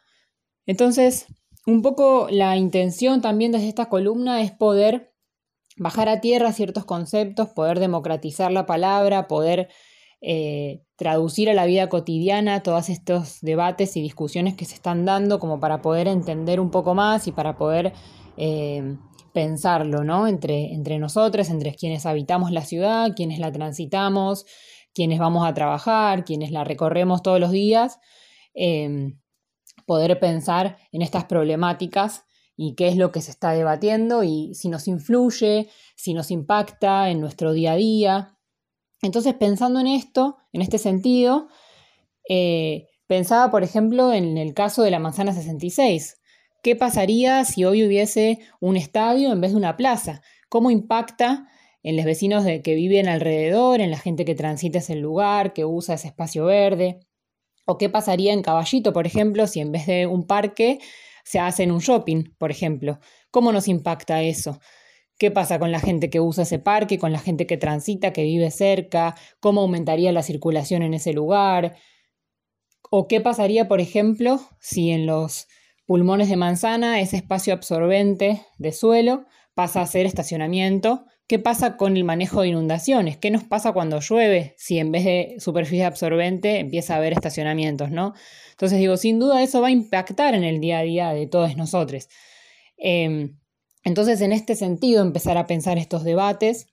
Entonces, 0.65 1.25
un 1.67 1.81
poco 1.81 2.27
la 2.31 2.55
intención 2.55 3.19
también 3.19 3.51
desde 3.51 3.67
esta 3.67 3.89
columna 3.89 4.41
es 4.41 4.51
poder 4.51 5.13
bajar 5.75 6.07
a 6.07 6.21
tierra 6.21 6.53
ciertos 6.53 6.85
conceptos, 6.85 7.49
poder 7.49 7.81
democratizar 7.81 8.49
la 8.49 8.65
palabra, 8.65 9.27
poder 9.27 9.67
eh, 10.21 10.83
traducir 10.95 11.49
a 11.49 11.53
la 11.53 11.65
vida 11.65 11.89
cotidiana 11.89 12.63
todos 12.63 12.87
estos 12.87 13.41
debates 13.41 13.97
y 13.97 14.01
discusiones 14.01 14.55
que 14.55 14.63
se 14.63 14.75
están 14.75 15.03
dando 15.03 15.37
como 15.37 15.59
para 15.59 15.81
poder 15.81 16.07
entender 16.07 16.61
un 16.61 16.71
poco 16.71 16.95
más 16.95 17.27
y 17.27 17.33
para 17.33 17.57
poder 17.57 17.91
eh, 18.37 18.95
pensarlo, 19.33 20.03
¿no? 20.03 20.27
Entre, 20.27 20.73
entre 20.73 20.99
nosotros, 20.99 21.49
entre 21.49 21.75
quienes 21.75 22.05
habitamos 22.05 22.51
la 22.51 22.63
ciudad, 22.63 23.13
quienes 23.15 23.39
la 23.39 23.51
transitamos, 23.51 24.45
quienes 24.93 25.19
vamos 25.19 25.47
a 25.47 25.53
trabajar, 25.53 26.25
quienes 26.25 26.51
la 26.51 26.63
recorremos 26.63 27.21
todos 27.21 27.39
los 27.39 27.51
días, 27.51 27.99
em, 28.53 29.19
poder 29.85 30.19
pensar 30.19 30.77
en 30.91 31.01
estas 31.01 31.25
problemáticas 31.25 32.25
y 32.55 32.75
qué 32.75 32.89
es 32.89 32.97
lo 32.97 33.11
que 33.11 33.21
se 33.21 33.31
está 33.31 33.51
debatiendo 33.51 34.23
y 34.23 34.53
si 34.53 34.69
nos 34.69 34.87
influye, 34.87 35.69
si 35.95 36.13
nos 36.13 36.31
impacta 36.31 37.09
en 37.09 37.21
nuestro 37.21 37.53
día 37.53 37.73
a 37.73 37.75
día. 37.75 38.37
Entonces, 39.01 39.33
pensando 39.33 39.79
en 39.79 39.87
esto, 39.87 40.37
en 40.53 40.61
este 40.61 40.77
sentido, 40.77 41.47
eh, 42.29 42.87
pensaba, 43.07 43.49
por 43.49 43.63
ejemplo, 43.63 44.13
en 44.13 44.37
el 44.37 44.53
caso 44.53 44.83
de 44.83 44.91
la 44.91 44.99
manzana 44.99 45.33
66. 45.33 46.20
¿Qué 46.61 46.75
pasaría 46.75 47.43
si 47.43 47.65
hoy 47.65 47.83
hubiese 47.83 48.39
un 48.59 48.77
estadio 48.77 49.31
en 49.31 49.41
vez 49.41 49.51
de 49.51 49.57
una 49.57 49.77
plaza? 49.77 50.21
¿Cómo 50.47 50.69
impacta 50.69 51.47
en 51.81 51.95
los 51.95 52.05
vecinos 52.05 52.45
que 52.63 52.75
viven 52.75 53.07
alrededor, 53.07 53.81
en 53.81 53.89
la 53.89 53.97
gente 53.97 54.25
que 54.25 54.35
transita 54.35 54.77
ese 54.77 54.95
lugar, 54.95 55.53
que 55.53 55.65
usa 55.65 55.95
ese 55.95 56.09
espacio 56.09 56.45
verde? 56.45 56.99
¿O 57.65 57.79
qué 57.79 57.89
pasaría 57.89 58.31
en 58.31 58.43
Caballito, 58.43 58.93
por 58.93 59.07
ejemplo, 59.07 59.47
si 59.47 59.59
en 59.59 59.71
vez 59.71 59.87
de 59.87 60.05
un 60.05 60.27
parque 60.27 60.77
se 61.23 61.39
hace 61.39 61.69
un 61.71 61.79
shopping, 61.79 62.35
por 62.37 62.51
ejemplo? 62.51 62.99
¿Cómo 63.31 63.51
nos 63.51 63.67
impacta 63.67 64.21
eso? 64.21 64.59
¿Qué 65.17 65.31
pasa 65.31 65.57
con 65.57 65.71
la 65.71 65.79
gente 65.79 66.11
que 66.11 66.19
usa 66.19 66.43
ese 66.43 66.59
parque, 66.59 66.99
con 66.99 67.11
la 67.11 67.19
gente 67.19 67.47
que 67.47 67.57
transita, 67.57 68.13
que 68.13 68.23
vive 68.23 68.51
cerca? 68.51 69.15
¿Cómo 69.39 69.61
aumentaría 69.61 70.11
la 70.11 70.21
circulación 70.21 70.83
en 70.83 70.93
ese 70.93 71.13
lugar? 71.13 71.75
¿O 72.91 73.07
qué 73.07 73.19
pasaría, 73.19 73.67
por 73.67 73.81
ejemplo, 73.81 74.41
si 74.59 74.91
en 74.91 75.07
los 75.07 75.47
pulmones 75.91 76.29
de 76.29 76.37
manzana, 76.37 77.01
ese 77.01 77.17
espacio 77.17 77.53
absorbente 77.53 78.45
de 78.57 78.71
suelo, 78.71 79.25
pasa 79.53 79.81
a 79.81 79.85
ser 79.85 80.05
estacionamiento. 80.05 81.03
¿Qué 81.27 81.37
pasa 81.37 81.75
con 81.75 81.97
el 81.97 82.05
manejo 82.05 82.39
de 82.39 82.47
inundaciones? 82.47 83.17
¿Qué 83.17 83.29
nos 83.29 83.43
pasa 83.43 83.73
cuando 83.73 83.99
llueve 83.99 84.55
si 84.57 84.79
en 84.79 84.93
vez 84.93 85.03
de 85.03 85.35
superficie 85.39 85.83
absorbente 85.83 86.59
empieza 86.59 86.93
a 86.93 86.97
haber 86.97 87.11
estacionamientos, 87.11 87.91
¿no? 87.91 88.13
Entonces 88.51 88.79
digo, 88.79 88.95
sin 88.95 89.19
duda 89.19 89.43
eso 89.43 89.59
va 89.59 89.67
a 89.67 89.71
impactar 89.71 90.33
en 90.33 90.45
el 90.45 90.61
día 90.61 90.79
a 90.79 90.83
día 90.83 91.11
de 91.11 91.27
todos 91.27 91.57
nosotros. 91.57 92.07
Em, 92.77 93.37
entonces, 93.83 94.21
en 94.21 94.31
este 94.31 94.55
sentido, 94.55 95.01
empezar 95.01 95.37
a 95.37 95.45
pensar 95.45 95.77
estos 95.77 96.05
debates 96.05 96.67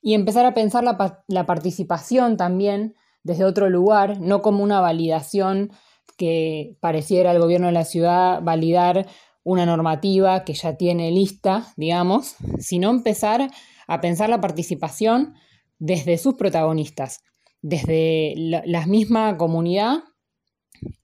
y 0.00 0.14
empezar 0.14 0.46
a 0.46 0.54
pensar 0.54 0.82
la, 0.82 1.22
la 1.28 1.44
participación 1.44 2.38
también 2.38 2.94
desde 3.22 3.44
otro 3.44 3.68
lugar, 3.68 4.18
no 4.18 4.40
como 4.40 4.64
una 4.64 4.80
validación 4.80 5.72
que 6.16 6.76
pareciera 6.80 7.32
el 7.32 7.38
gobierno 7.38 7.66
de 7.66 7.72
la 7.72 7.84
ciudad 7.84 8.40
validar 8.42 9.06
una 9.44 9.64
normativa 9.64 10.44
que 10.44 10.54
ya 10.54 10.76
tiene 10.76 11.10
lista, 11.12 11.72
digamos, 11.76 12.36
sino 12.58 12.90
empezar 12.90 13.50
a 13.86 14.00
pensar 14.00 14.28
la 14.28 14.40
participación 14.40 15.34
desde 15.78 16.18
sus 16.18 16.34
protagonistas, 16.34 17.20
desde 17.62 18.34
la, 18.36 18.86
misma 18.86 19.36
comunidad 19.36 19.98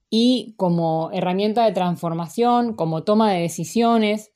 y 0.09 0.55
como 0.57 1.09
herramienta 1.13 1.63
de 1.65 1.71
transformación, 1.71 2.75
como 2.75 3.03
toma 3.03 3.31
de 3.31 3.41
decisiones. 3.41 4.31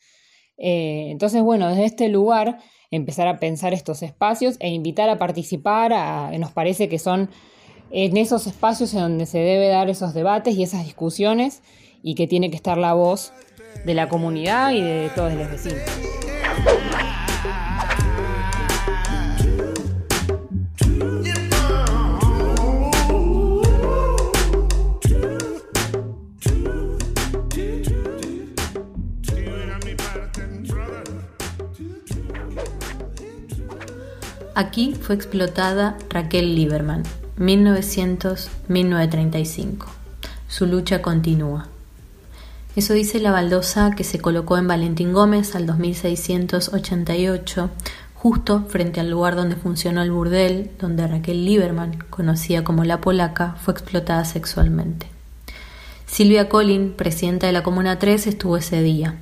Eh, 0.58 1.08
entonces, 1.10 1.44
bueno, 1.44 1.68
desde 1.68 1.86
este 1.86 2.10
lugar 2.10 2.60
empezar 2.92 3.28
a 3.28 3.40
pensar 3.40 3.74
estos 3.74 4.04
espacios 4.04 4.56
e 4.60 4.70
invitar 4.70 5.10
a 5.10 5.18
participar, 5.18 6.32
nos 6.40 6.52
parece 6.52 6.88
que 6.88 7.00
son 7.00 7.30
en 7.92 8.18
esos 8.18 8.48
espacios 8.48 8.94
en 8.94 9.02
donde 9.02 9.26
se 9.26 9.40
debe 9.40 9.70
dar 9.70 9.90
esos 9.90 10.14
debates 10.14 10.56
y 10.56 10.64
esas 10.64 10.86
discusiones 10.86 11.62
y 12.04 12.16
que 12.16 12.28
tiene 12.28 12.50
que 12.50 12.56
estar 12.56 12.78
la 12.78 12.94
voz 12.94 13.34
de 13.86 13.94
la 13.94 14.10
comunidad 14.10 14.72
y 14.72 14.82
de 14.82 15.10
todos 15.16 15.34
los 15.34 15.50
vecinos. 15.50 15.82
Aquí 34.58 34.96
fue 34.96 35.14
explotada 35.14 36.00
Raquel 36.10 36.56
Lieberman, 36.56 37.04
1900-1935. 37.40 39.86
Su 40.48 40.66
lucha 40.66 41.02
continúa. 41.02 41.68
Eso 42.76 42.94
dice 42.94 43.20
la 43.20 43.32
baldosa 43.32 43.92
que 43.96 44.04
se 44.04 44.20
colocó 44.20 44.58
en 44.58 44.68
Valentín 44.68 45.12
Gómez 45.12 45.56
al 45.56 45.66
2688, 45.66 47.72
justo 48.14 48.66
frente 48.70 49.00
al 49.00 49.10
lugar 49.10 49.36
donde 49.36 49.56
funcionó 49.56 50.04
el 50.04 50.12
burdel, 50.12 50.70
donde 50.80 51.08
Raquel 51.08 51.44
Lieberman, 51.44 51.98
conocida 52.10 52.64
como 52.64 52.84
la 52.84 53.02
polaca, 53.02 53.56
fue 53.62 53.74
explotada 53.74 54.24
sexualmente. 54.26 55.08
Silvia 56.06 56.50
Collin, 56.50 56.94
presidenta 56.94 57.48
de 57.48 57.54
la 57.54 57.64
Comuna 57.64 58.00
3, 58.00 58.28
estuvo 58.28 58.58
ese 58.58 58.82
día. 58.82 59.16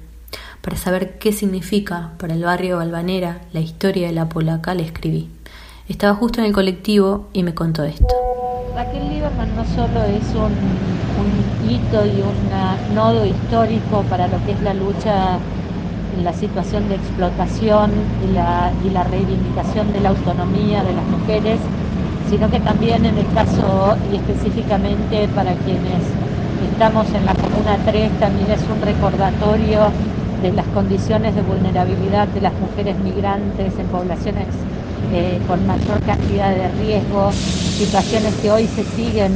Para 0.61 0.77
saber 0.77 1.17
qué 1.17 1.31
significa 1.31 2.13
para 2.17 2.33
el 2.33 2.43
barrio 2.43 2.77
Balvanera 2.77 3.41
la 3.53 3.59
historia 3.59 4.07
de 4.07 4.13
la 4.13 4.29
polaca, 4.29 4.75
le 4.75 4.83
escribí. 4.83 5.29
Estaba 5.87 6.15
justo 6.15 6.39
en 6.39 6.47
el 6.47 6.51
colectivo 6.51 7.27
y 7.31 7.43
me 7.43 7.53
contó 7.53 7.83
esto. 7.83 8.07
Raquel 8.75 9.07
Lieberman 9.07 9.55
no 9.55 9.63
solo 9.65 10.03
es 10.03 10.23
un, 10.33 10.51
hito 11.69 12.03
y 12.05 12.21
un 12.21 12.95
nodo 12.95 13.23
histórico 13.23 14.03
para 14.09 14.27
lo 14.27 14.43
que 14.45 14.53
es 14.53 14.61
la 14.61 14.73
lucha 14.73 15.37
en 16.17 16.23
la 16.23 16.33
situación 16.33 16.89
de 16.89 16.95
explotación 16.95 17.91
y 18.27 18.33
la, 18.33 18.71
y 18.83 18.89
la 18.89 19.03
reivindicación 19.03 19.93
de 19.93 20.01
la 20.01 20.09
autonomía 20.09 20.83
de 20.83 20.93
las 20.93 21.05
mujeres, 21.05 21.59
sino 22.31 22.49
que 22.49 22.59
también 22.61 23.05
en 23.05 23.17
el 23.19 23.27
caso 23.35 23.95
y 24.11 24.15
específicamente 24.15 25.27
para 25.35 25.53
quienes 25.53 26.01
estamos 26.71 27.05
en 27.13 27.27
la 27.27 27.35
Comuna 27.35 27.77
3 27.85 28.11
también 28.19 28.49
es 28.49 28.61
un 28.73 28.81
recordatorio 28.81 29.91
de 30.41 30.51
las 30.51 30.65
condiciones 30.67 31.35
de 31.35 31.43
vulnerabilidad 31.43 32.27
de 32.29 32.41
las 32.41 32.53
mujeres 32.53 32.97
migrantes 32.99 33.77
en 33.77 33.85
poblaciones 33.87 34.47
eh, 35.13 35.39
con 35.47 35.65
mayor 35.67 35.99
cantidad 36.01 36.55
de 36.55 36.67
riesgo, 36.83 37.31
situaciones 37.31 38.33
que 38.35 38.51
hoy 38.51 38.67
se 38.67 38.83
siguen 38.83 39.33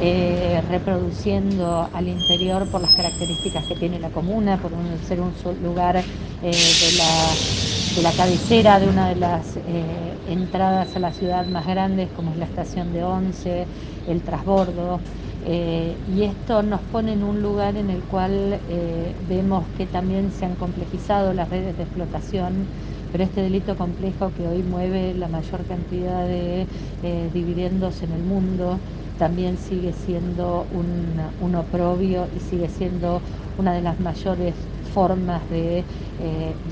eh, 0.00 0.62
reproduciendo 0.68 1.88
al 1.92 2.08
interior 2.08 2.66
por 2.66 2.80
las 2.82 2.94
características 2.94 3.64
que 3.66 3.76
tiene 3.76 3.98
la 3.98 4.10
comuna, 4.10 4.58
por 4.58 4.72
ser 5.06 5.20
un 5.20 5.32
lugar 5.62 5.96
eh, 5.96 6.02
de, 6.42 8.02
la, 8.02 8.12
cabecera 8.12 8.78
de 8.78 8.88
una 8.88 9.08
de 9.08 9.16
las 9.16 9.58
entradas 10.28 10.94
a 10.94 10.98
la 10.98 11.12
ciudad 11.12 11.46
más 11.46 11.66
grandes, 11.66 12.08
como 12.14 12.30
es 12.32 12.36
la 12.36 12.44
estación 12.44 12.92
de 12.92 13.02
Once, 13.02 13.66
el 14.06 14.20
trasbordo. 14.22 15.00
y 15.46 16.22
esto 16.22 16.62
nos 16.62 16.80
pone 16.92 17.14
en 17.14 17.22
un 17.22 17.42
lugar 17.42 17.76
en 17.76 17.90
el 17.90 18.00
cual 18.02 18.60
vemos 19.28 19.64
que 19.76 19.86
también 19.86 20.30
se 20.30 20.44
han 20.44 20.54
complejizado 20.56 21.32
las 21.32 21.48
redes 21.48 21.76
de 21.76 21.84
explotación 21.84 22.66
pero 23.12 23.24
este 23.24 23.42
delito 23.42 23.76
complejo 23.76 24.30
que 24.36 24.46
hoy 24.46 24.62
mueve 24.62 25.14
la 25.14 25.28
mayor 25.28 25.64
cantidad 25.66 26.24
de 26.26 26.66
eh, 27.02 27.30
dividendos 27.34 28.02
en 28.02 28.12
el 28.12 28.22
mundo 28.22 28.78
también 29.18 29.56
sigue 29.58 29.92
siendo 29.92 30.64
un, 30.72 31.54
oprobio 31.54 32.26
y 32.36 32.40
sigue 32.40 32.68
siendo 32.68 33.20
una 33.58 33.74
de 33.74 33.82
las 33.82 33.98
mayores 34.00 34.54
formas 34.94 35.42
de 35.50 35.78
eh, 35.78 35.84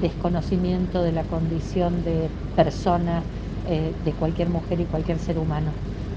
desconocimiento 0.01 1.03
de 1.03 1.13
la 1.13 1.25
condición 1.25 2.05
de 2.05 2.29
persona 2.57 3.23
eh, 3.69 3.93
de 4.05 4.13
cualquier 4.13 4.49
mujer 4.49 4.81
y 4.81 4.85
cualquier 4.85 5.19
ser 5.19 5.39
humano. 5.39 5.71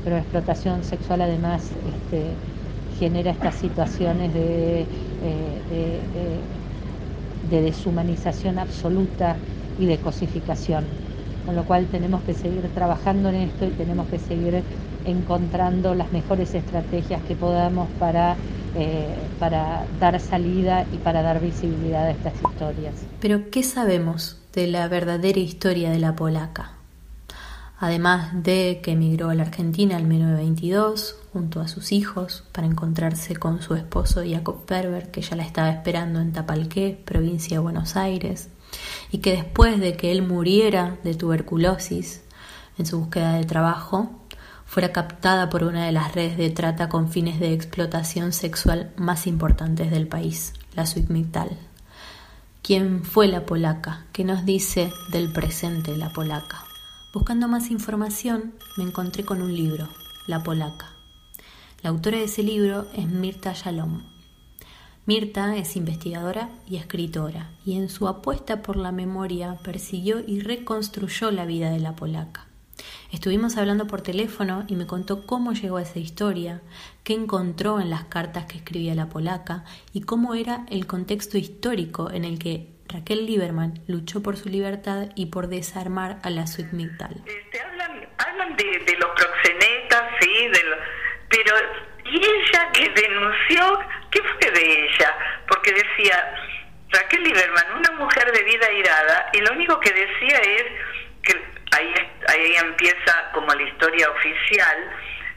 Pero 0.04 0.16
la 0.16 0.22
explotación 0.22 0.84
sexual 0.84 1.22
además 1.22 1.64
este, 1.64 2.24
genera 2.98 3.32
estas 3.32 3.56
situaciones 3.56 4.34
de, 4.34 4.86
de 7.50 7.62
deshumanización 7.62 8.58
absoluta 8.58 9.36
y 9.80 9.86
de 9.86 9.98
cosificación. 9.98 10.86
Con 11.46 11.56
lo 11.56 11.64
cual 11.64 11.88
tenemos 11.88 12.22
que 12.24 12.34
seguir 12.34 12.68
trabajando 12.74 13.30
en 13.30 13.36
esto 13.36 13.66
y 13.66 13.70
tenemos 13.70 14.08
que 14.10 14.20
seguir 14.20 14.64
encontrando 15.06 15.96
las 15.96 16.12
mejores 16.12 16.54
estrategias 16.54 17.22
que 17.24 17.36
podamos 17.36 17.90
para, 18.00 18.36
eh, 18.76 19.08
para 19.40 19.86
dar 20.00 20.20
salida 20.20 20.86
y 20.94 20.98
para 20.98 21.24
dar 21.24 21.42
visibilidad 21.42 22.06
a 22.06 22.12
estas 22.12 22.34
historias. 22.36 22.94
Pero 23.20 23.50
¿qué 23.50 23.64
sabemos 23.64 24.38
de 24.54 24.68
la 24.68 24.88
verdadera 24.88 25.40
historia 25.40 25.92
de 25.92 26.00
la 26.00 26.16
polaca. 26.16 26.74
Además 27.80 28.30
de 28.44 28.80
que 28.84 28.92
emigró 28.92 29.30
a 29.30 29.36
la 29.36 29.44
Argentina 29.44 29.98
en 29.98 30.08
1922 30.08 31.16
junto 31.34 31.62
a 31.62 31.68
sus 31.68 31.92
hijos 31.92 32.44
para 32.52 32.68
encontrarse 32.68 33.36
con 33.38 33.62
su 33.62 33.74
esposo 33.74 34.22
Jacob 34.28 34.66
Ferber, 34.68 35.10
que 35.10 35.22
ya 35.22 35.36
la 35.36 35.44
estaba 35.44 35.70
esperando 35.72 36.20
en 36.20 36.32
Tapalqué, 36.32 37.00
provincia 37.06 37.58
de 37.58 37.64
Buenos 37.64 37.96
Aires, 37.96 38.50
y 39.12 39.20
que 39.20 39.32
después 39.32 39.80
de 39.80 39.96
que 39.98 40.12
él 40.12 40.22
muriera 40.22 40.98
de 41.04 41.16
tuberculosis 41.16 42.22
en 42.78 42.86
su 42.86 43.00
búsqueda 43.00 43.34
de 43.34 43.46
trabajo, 43.46 44.10
fuera 44.66 44.94
captada 44.94 45.50
por 45.50 45.64
una 45.64 45.86
de 45.86 45.92
las 45.92 46.16
redes 46.16 46.38
de 46.38 46.50
trata 46.50 46.88
con 46.88 47.10
fines 47.10 47.40
de 47.40 47.54
explotación 47.54 48.32
sexual 48.32 48.94
más 48.96 49.28
importantes 49.28 49.92
del 49.92 50.08
país, 50.08 50.54
la 50.74 50.86
Suitmital. 50.86 51.58
¿Quién 52.64 53.04
fue 53.04 53.28
la 53.28 53.46
polaca? 53.46 54.06
¿Qué 54.14 54.24
nos 54.24 54.46
dice 54.46 54.94
del 55.12 55.34
presente 55.34 55.98
la 55.98 56.14
polaca? 56.14 56.64
Buscando 57.14 57.50
más 57.50 57.72
información, 57.72 58.54
me 58.78 58.86
encontré 58.86 59.26
con 59.26 59.42
un 59.42 59.54
libro, 59.54 59.90
La 60.28 60.44
polaca. 60.44 60.92
La 61.82 61.90
autora 61.90 62.20
de 62.20 62.26
ese 62.26 62.44
libro 62.44 62.88
es 62.96 63.08
Mirta 63.08 63.54
Shalom. 63.54 64.11
Mirta 65.08 65.58
es 65.58 65.76
investigadora 65.76 66.50
y 66.70 66.78
escritora, 66.78 67.50
y 67.66 67.76
en 67.78 67.90
su 67.90 68.08
apuesta 68.08 68.62
por 68.62 68.78
la 68.78 68.92
memoria 68.92 69.58
persiguió 69.64 70.20
y 70.20 70.42
reconstruyó 70.42 71.32
la 71.32 71.46
vida 71.46 71.72
de 71.72 71.80
la 71.80 71.96
polaca. 71.96 72.46
Estuvimos 73.12 73.58
hablando 73.58 73.88
por 73.88 74.02
teléfono 74.02 74.64
y 74.68 74.76
me 74.76 74.86
contó 74.86 75.26
cómo 75.26 75.54
llegó 75.54 75.78
a 75.78 75.82
esa 75.82 75.98
historia, 75.98 76.62
qué 77.04 77.14
encontró 77.14 77.80
en 77.80 77.90
las 77.90 78.06
cartas 78.06 78.46
que 78.46 78.58
escribía 78.58 78.94
la 78.94 79.10
polaca 79.10 79.66
y 79.92 80.02
cómo 80.02 80.36
era 80.36 80.66
el 80.70 80.86
contexto 80.86 81.38
histórico 81.38 82.12
en 82.12 82.24
el 82.24 82.38
que 82.38 82.68
Raquel 82.88 83.26
Lieberman 83.26 83.82
luchó 83.88 84.22
por 84.22 84.38
su 84.38 84.50
libertad 84.50 85.10
y 85.16 85.28
por 85.28 85.48
desarmar 85.48 86.20
a 86.22 86.30
la 86.30 86.46
Suitmital. 86.46 87.24
Este, 87.26 87.60
hablan, 87.60 88.08
hablan 88.20 88.56
de, 88.56 88.98
los 89.00 89.10
proxenetas, 89.16 90.04
sí, 90.20 90.30
pero 91.28 91.56
¿y 92.06 92.18
ella 92.18 92.72
que 92.72 92.90
denunció? 93.02 93.80
¿Qué 94.12 94.22
fue 94.22 94.52
de 94.52 94.86
ella? 94.86 95.16
Porque 95.48 95.72
decía, 95.72 96.36
Raquel 96.90 97.24
Lieberman, 97.24 97.78
una 97.78 97.92
mujer 97.92 98.32
de 98.32 98.44
vida 98.44 98.72
irada, 98.72 99.30
y 99.34 99.42
lo 99.42 99.54
único 99.54 99.80
que 99.80 99.92
decía 99.92 100.38
es 100.38 100.66
que 101.24 101.44
ahí, 101.72 101.94
ahí 102.28 102.56
empieza 102.58 103.32
como 103.34 103.54
la 103.54 103.64
historia 103.64 104.10
oficial, 104.10 104.92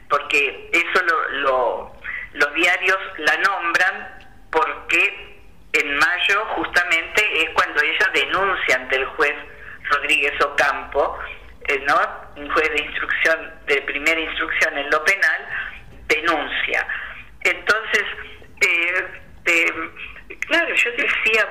porque 0.09 0.69
eso 0.71 1.03
lo, 1.05 1.29
lo, 1.39 1.95
los 2.33 2.53
diarios 2.53 2.97
la 3.17 3.37
nombran 3.37 4.15
porque 4.51 5.35
en 5.73 5.97
mayo 5.97 6.45
justamente 6.55 7.43
es 7.43 7.49
cuando 7.51 7.81
ella 7.81 8.09
denuncia 8.13 8.75
ante 8.75 8.95
el 8.95 9.05
juez 9.05 9.35
Rodríguez 9.83 10.33
Ocampo, 10.41 11.19
eh, 11.67 11.83
¿no? 11.87 11.99
un 12.37 12.49
juez 12.51 12.69
de 12.69 12.83
instrucción, 12.83 13.53
de 13.67 13.81
primera 13.81 14.19
instrucción 14.19 14.77
en 14.77 14.89
lo 14.89 15.03
penal, 15.03 15.47
denuncia. 16.07 16.87
Entonces, 17.41 18.03
eh, 19.45 19.73
claro, 20.47 20.73
yo 20.75 20.91
decía, 20.91 21.47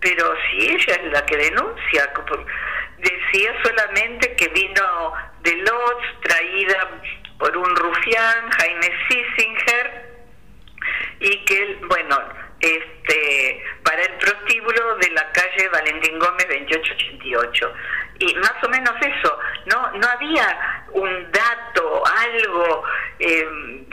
pero 0.00 0.34
si 0.50 0.68
ella 0.68 0.94
es 0.94 1.12
la 1.12 1.24
que 1.26 1.36
denuncia, 1.36 2.12
decía 2.98 3.54
solamente 3.62 4.34
que 4.36 4.48
vino 4.48 5.12
de 5.42 5.56
Lodz, 5.56 6.20
traída 6.22 7.00
por 7.38 7.56
un 7.56 7.76
rufián, 7.76 8.50
Jaime 8.50 8.90
Sissinger, 9.08 10.12
y 11.20 11.44
que, 11.44 11.78
bueno, 11.88 12.18
este, 12.60 13.64
para 13.84 14.02
el 14.02 14.14
prostíbulo 14.18 14.96
de 14.96 15.10
la 15.10 15.30
calle 15.32 15.68
Valentín 15.68 16.18
Gómez 16.18 16.46
2888. 16.48 17.74
Y 18.20 18.34
más 18.36 18.54
o 18.62 18.68
menos 18.68 18.94
eso, 19.00 19.38
no, 19.66 19.90
no 19.98 20.06
había 20.08 20.86
un 20.92 21.30
dato, 21.32 22.02
algo, 22.06 22.84
eh, 23.18 23.84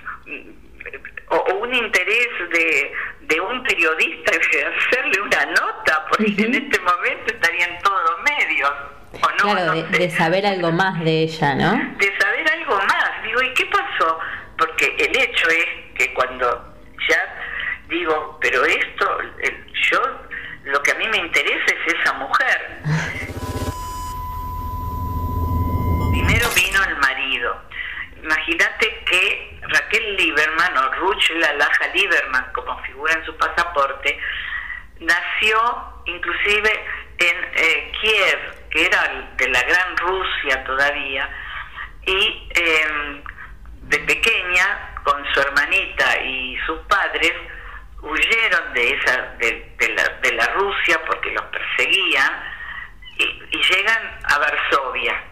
un 1.69 1.75
interés 1.75 2.27
de, 2.51 2.91
de 3.21 3.39
un 3.39 3.63
periodista 3.63 4.31
de 4.31 4.37
hacerle 4.65 5.21
una 5.21 5.45
nota, 5.45 6.05
porque 6.09 6.41
en 6.41 6.55
este 6.55 6.79
momento 6.79 7.33
estarían 7.33 7.77
todos 7.83 8.01
los 8.09 8.19
medios. 8.23 8.71
¿o 9.11 9.29
no? 9.43 9.53
Claro, 9.53 9.73
de, 9.73 9.97
de, 9.97 10.09
saber 10.11 10.45
algo 10.45 10.71
más 10.71 10.99
de 11.03 11.23
ella, 11.23 11.55
¿no? 11.55 11.71
De 11.97 12.17
saber 12.19 12.51
algo 12.51 12.75
más. 12.75 13.23
Digo, 13.23 13.41
¿y 13.41 13.53
qué 13.53 13.65
pasó? 13.67 14.19
Porque 14.57 14.95
el 14.97 15.17
hecho 15.17 15.49
es 15.49 15.65
que 15.97 16.13
cuando 16.13 16.75
ya 17.07 17.17
digo, 17.87 18.37
pero 18.41 18.65
esto, 18.65 19.17
yo, 19.91 20.01
lo 20.65 20.83
que 20.83 20.91
a 20.91 20.95
mí 20.95 21.07
me 21.07 21.17
interesa 21.17 21.65
es 21.65 21.93
esa 21.93 22.13
mujer. 22.13 22.81
Primero 26.11 26.49
vino 26.55 26.83
el 26.83 26.97
marido. 26.97 27.61
Imagínate 28.21 29.03
que 29.05 29.48
Raquel 29.89 30.15
Lieberman, 30.17 30.77
o 30.77 30.91
Ruch 30.95 31.29
Lalaja 31.31 31.87
Lieberman, 31.93 32.51
como 32.53 32.79
figura 32.83 33.13
en 33.13 33.25
su 33.25 33.35
pasaporte, 33.37 34.19
nació 34.99 36.03
inclusive 36.05 36.85
en 37.17 37.37
eh, 37.55 37.91
Kiev, 37.99 38.69
que 38.69 38.85
era 38.85 39.27
de 39.35 39.49
la 39.49 39.61
gran 39.63 39.97
Rusia 39.97 40.63
todavía, 40.63 41.29
y 42.05 42.49
eh, 42.55 43.21
de 43.83 43.99
pequeña, 43.99 44.95
con 45.03 45.25
su 45.33 45.41
hermanita 45.41 46.21
y 46.21 46.57
sus 46.67 46.79
padres, 46.81 47.33
huyeron 48.01 48.73
de 48.73 48.89
esa 48.91 49.21
de, 49.39 50.33
la, 50.35 50.45
Rusia 50.53 51.01
porque 51.05 51.31
los 51.31 51.43
perseguían 51.45 52.43
y, 53.17 53.23
y 53.51 53.61
llegan 53.63 54.19
a 54.23 54.37
Varsovia. 54.37 55.23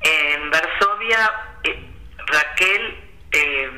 En 0.00 0.50
Varsovia 0.50 1.32
eh, 1.64 1.90
Raquel 2.26 3.05
eh, 3.32 3.70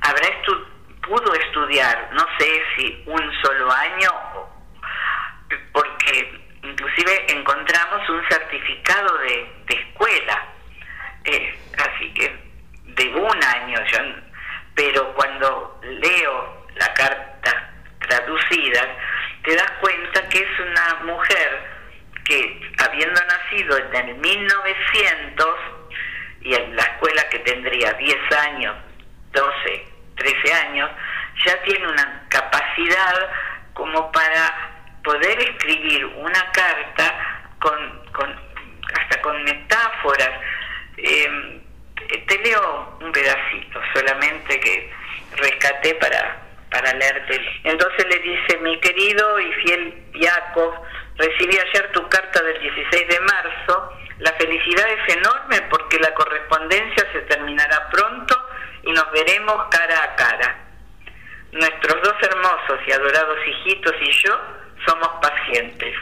habrá 0.00 0.26
estu 0.28 0.78
pudo 1.08 1.34
estudiar, 1.34 2.10
no 2.12 2.26
sé 2.38 2.62
si 2.76 3.02
un 3.06 3.32
solo 3.42 3.72
año, 3.72 4.10
porque 5.72 6.40
inclusive 6.62 7.32
encontramos 7.32 8.08
un 8.10 8.22
certificado 8.28 9.18
de, 9.18 9.48
escuela, 9.68 10.48
eh, 11.24 11.58
así 11.78 12.12
que 12.14 12.48
de 12.84 13.08
un 13.14 13.44
año, 13.44 13.78
yo, 13.86 13.98
pero 14.74 15.14
cuando 15.14 15.80
leo 15.82 16.66
la 16.76 16.92
carta 16.94 17.72
traducida, 18.00 18.82
te 19.44 19.54
das 19.54 19.70
cuenta 19.80 20.28
que 20.28 20.38
es 20.38 20.60
una 20.60 20.94
mujer 21.04 21.78
que 22.24 22.60
habiendo 22.78 23.20
nacido 23.24 23.78
en 23.78 23.94
el 23.94 24.14
1900 24.16 25.46
y 26.42 26.54
en 26.54 26.76
la 26.76 26.82
escuela 26.82 27.28
que 27.30 27.38
tendría 27.40 27.92
10 27.94 28.16
años, 28.48 28.76
12, 29.32 29.86
13 30.16 30.52
años, 30.66 30.90
ya 31.44 31.62
tiene 31.62 31.86
una 31.86 32.26
capacidad 32.28 33.30
como 33.74 34.10
para 34.12 34.98
poder 35.04 35.40
escribir 35.40 36.04
una 36.06 36.50
carta 36.52 37.44
con, 37.60 38.02
con 38.12 38.48
hasta 38.94 39.20
con 39.20 39.42
metáforas. 39.44 40.30
Eh, 40.96 41.60
te 42.26 42.38
leo 42.38 42.98
un 43.00 43.12
pedacito 43.12 43.80
solamente 43.94 44.58
que 44.60 44.90
rescaté 45.36 45.94
para, 45.96 46.40
para 46.70 46.92
leerte. 46.94 47.40
Entonces 47.64 48.06
le 48.08 48.18
dice, 48.18 48.58
mi 48.58 48.78
querido 48.80 49.40
y 49.40 49.52
fiel 49.54 50.04
Jacob, 50.14 50.74
recibí 51.16 51.58
ayer 51.58 51.92
tu 51.92 52.08
carta 52.08 52.42
del 52.42 52.60
16 52.60 53.08
de 53.08 53.20
marzo, 53.20 53.92
la 54.18 54.32
felicidad 54.32 54.86
es 54.88 55.16
enorme 55.16 55.62
porque 55.70 55.98
la 56.00 56.12
correspondencia 56.14 57.06
se 57.12 57.20
terminará 57.22 57.88
pronto 57.90 58.37
y 58.88 58.92
nos 58.92 59.10
veremos 59.12 59.66
cara 59.70 60.02
a 60.02 60.16
cara. 60.16 60.56
Nuestros 61.52 62.02
dos 62.02 62.14
hermosos 62.22 62.80
y 62.86 62.92
adorados 62.92 63.38
hijitos 63.46 63.92
y 64.00 64.10
yo 64.24 64.40
somos 64.86 65.08
pacientes, 65.20 65.94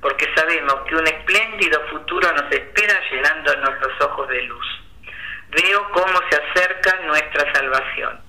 porque 0.00 0.32
sabemos 0.36 0.74
que 0.88 0.94
un 0.94 1.06
espléndido 1.08 1.80
futuro 1.88 2.30
nos 2.32 2.52
espera 2.52 2.94
llenándonos 3.10 3.74
los 3.80 4.00
ojos 4.02 4.28
de 4.28 4.42
luz. 4.42 4.66
Veo 5.48 5.90
cómo 5.90 6.20
se 6.30 6.40
acerca 6.40 7.00
nuestra 7.06 7.52
salvación. 7.52 8.20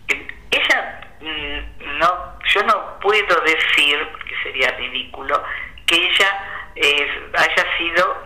Ella 0.50 1.02
mm, 1.22 2.00
no, 2.00 2.40
yo 2.52 2.64
no 2.64 3.00
puedo 3.02 3.42
decir, 3.42 4.08
porque 4.12 4.34
sería 4.42 4.72
ridículo, 4.72 5.44
que 5.86 5.96
ella 5.98 6.72
eh, 6.76 7.30
haya 7.38 7.78
sido 7.78 8.24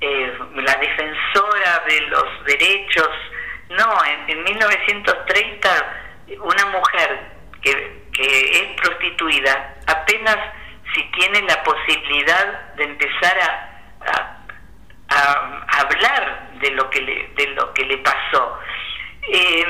eh, 0.00 0.38
la 0.54 0.74
defensora 0.76 1.82
de 1.88 2.00
los 2.02 2.44
derechos. 2.44 3.10
No, 3.70 4.04
en, 4.04 4.30
en 4.30 4.44
1930 4.44 5.68
una 6.40 6.66
mujer 6.66 7.20
que, 7.62 8.02
que, 8.12 8.50
es 8.60 8.80
prostituida 8.80 9.74
apenas 9.86 10.36
si 10.94 11.02
tiene 11.12 11.42
la 11.42 11.62
posibilidad 11.62 12.74
de 12.74 12.84
empezar 12.84 13.38
a, 13.40 14.40
a, 15.08 15.64
a 15.68 15.80
hablar 15.80 16.50
de 16.60 16.70
lo 16.70 16.88
que 16.90 17.00
le, 17.00 17.28
de 17.36 17.46
lo 17.48 17.72
que 17.74 17.84
le 17.84 17.98
pasó. 17.98 18.58
Eh, 19.28 19.66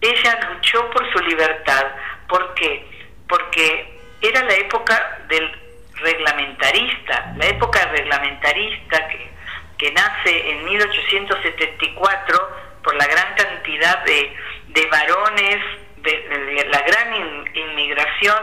ella 0.00 0.38
luchó 0.52 0.90
por 0.90 1.10
su 1.12 1.18
libertad. 1.20 1.86
¿Por 2.28 2.54
qué? 2.54 2.86
Porque 3.28 3.98
era 4.20 4.42
la 4.42 4.54
época 4.54 5.18
del 5.28 5.50
reglamentarista, 5.96 7.32
la 7.36 7.46
época 7.46 7.84
reglamentarista 7.86 9.08
que, 9.08 9.30
que 9.78 9.92
nace 9.92 10.50
en 10.50 10.64
1874 10.64 12.56
por 12.82 12.94
la 12.96 13.06
gran 13.06 13.34
cantidad 13.34 14.04
de, 14.04 14.36
de 14.68 14.86
varones, 14.86 15.58
de, 15.98 16.66
la 16.70 16.80
gran 16.82 17.14
inmigración 17.54 18.42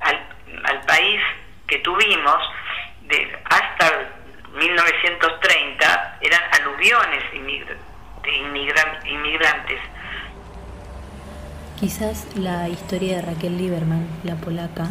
al, 0.00 0.26
al, 0.64 0.80
país 0.86 1.20
que 1.66 1.78
tuvimos, 1.78 2.42
de, 3.02 3.38
hasta 3.44 4.08
1930 4.54 6.18
eran 6.22 6.42
aluviones 6.60 7.22
de 8.22 8.36
inmigrantes. 9.06 9.80
Quizás 11.78 12.34
la 12.36 12.68
historia 12.84 13.16
de 13.16 13.22
Raquel 13.22 13.56
Lieberman, 13.56 14.06
la 14.24 14.36
polaca, 14.36 14.90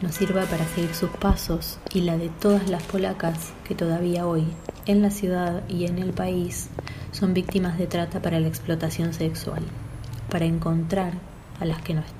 nos 0.00 0.14
sirva 0.14 0.44
para 0.46 0.64
seguir 0.64 0.94
sus 0.94 1.10
pasos 1.10 1.78
y 1.92 2.00
la 2.00 2.16
de 2.16 2.30
todas 2.30 2.70
las 2.70 2.82
polacas 2.82 3.52
que 3.68 3.74
todavía 3.74 4.26
hoy, 4.26 4.46
en 4.86 5.02
la 5.02 5.10
ciudad 5.10 5.68
y 5.68 5.84
en 5.84 5.98
el 5.98 6.14
país, 6.14 6.70
son 7.12 7.34
víctimas 7.34 7.76
de 7.76 7.86
trata 7.86 8.22
para 8.22 8.40
la 8.40 8.48
explotación 8.48 9.12
sexual, 9.12 9.62
para 10.30 10.46
encontrar 10.46 11.12
a 11.60 11.66
las 11.66 11.82
que 11.82 11.92
no 11.92 12.00
están. 12.00 12.13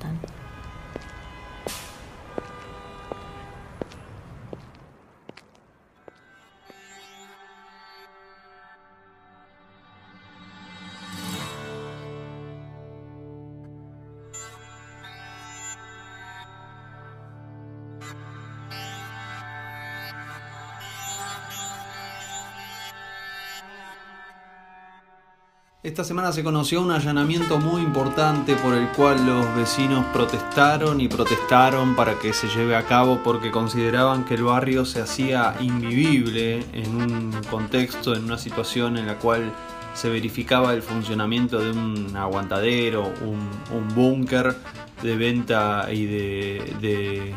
Esta 25.85 26.03
semana 26.03 26.31
se 26.31 26.43
conoció 26.43 26.81
un 26.81 26.89
allanamiento 26.89 27.59
muy 27.59 27.83
importante 27.83 28.55
por 28.55 28.73
el 28.73 28.87
cual 28.87 29.23
los 29.23 29.55
vecinos 29.55 30.03
protestaron 30.11 30.99
y 30.99 31.07
protestaron 31.07 31.95
para 31.95 32.17
que 32.17 32.33
se 32.33 32.47
lleve 32.47 32.75
a 32.75 32.87
cabo 32.87 33.21
porque 33.23 33.51
consideraban 33.51 34.25
que 34.25 34.33
el 34.33 34.45
barrio 34.45 34.83
se 34.83 34.99
hacía 34.99 35.55
invivible 35.59 36.65
en 36.73 36.95
un 36.95 37.31
contexto, 37.51 38.15
en 38.15 38.23
una 38.23 38.39
situación 38.39 38.97
en 38.97 39.05
la 39.05 39.19
cual 39.19 39.53
se 39.93 40.09
verificaba 40.09 40.73
el 40.73 40.81
funcionamiento 40.81 41.59
de 41.59 41.69
un 41.69 42.17
aguantadero, 42.17 43.13
un, 43.21 43.87
búnker 43.93 44.55
de 45.03 45.15
venta 45.15 45.87
y 45.93 46.05
de, 46.07 46.73
de 46.81 47.35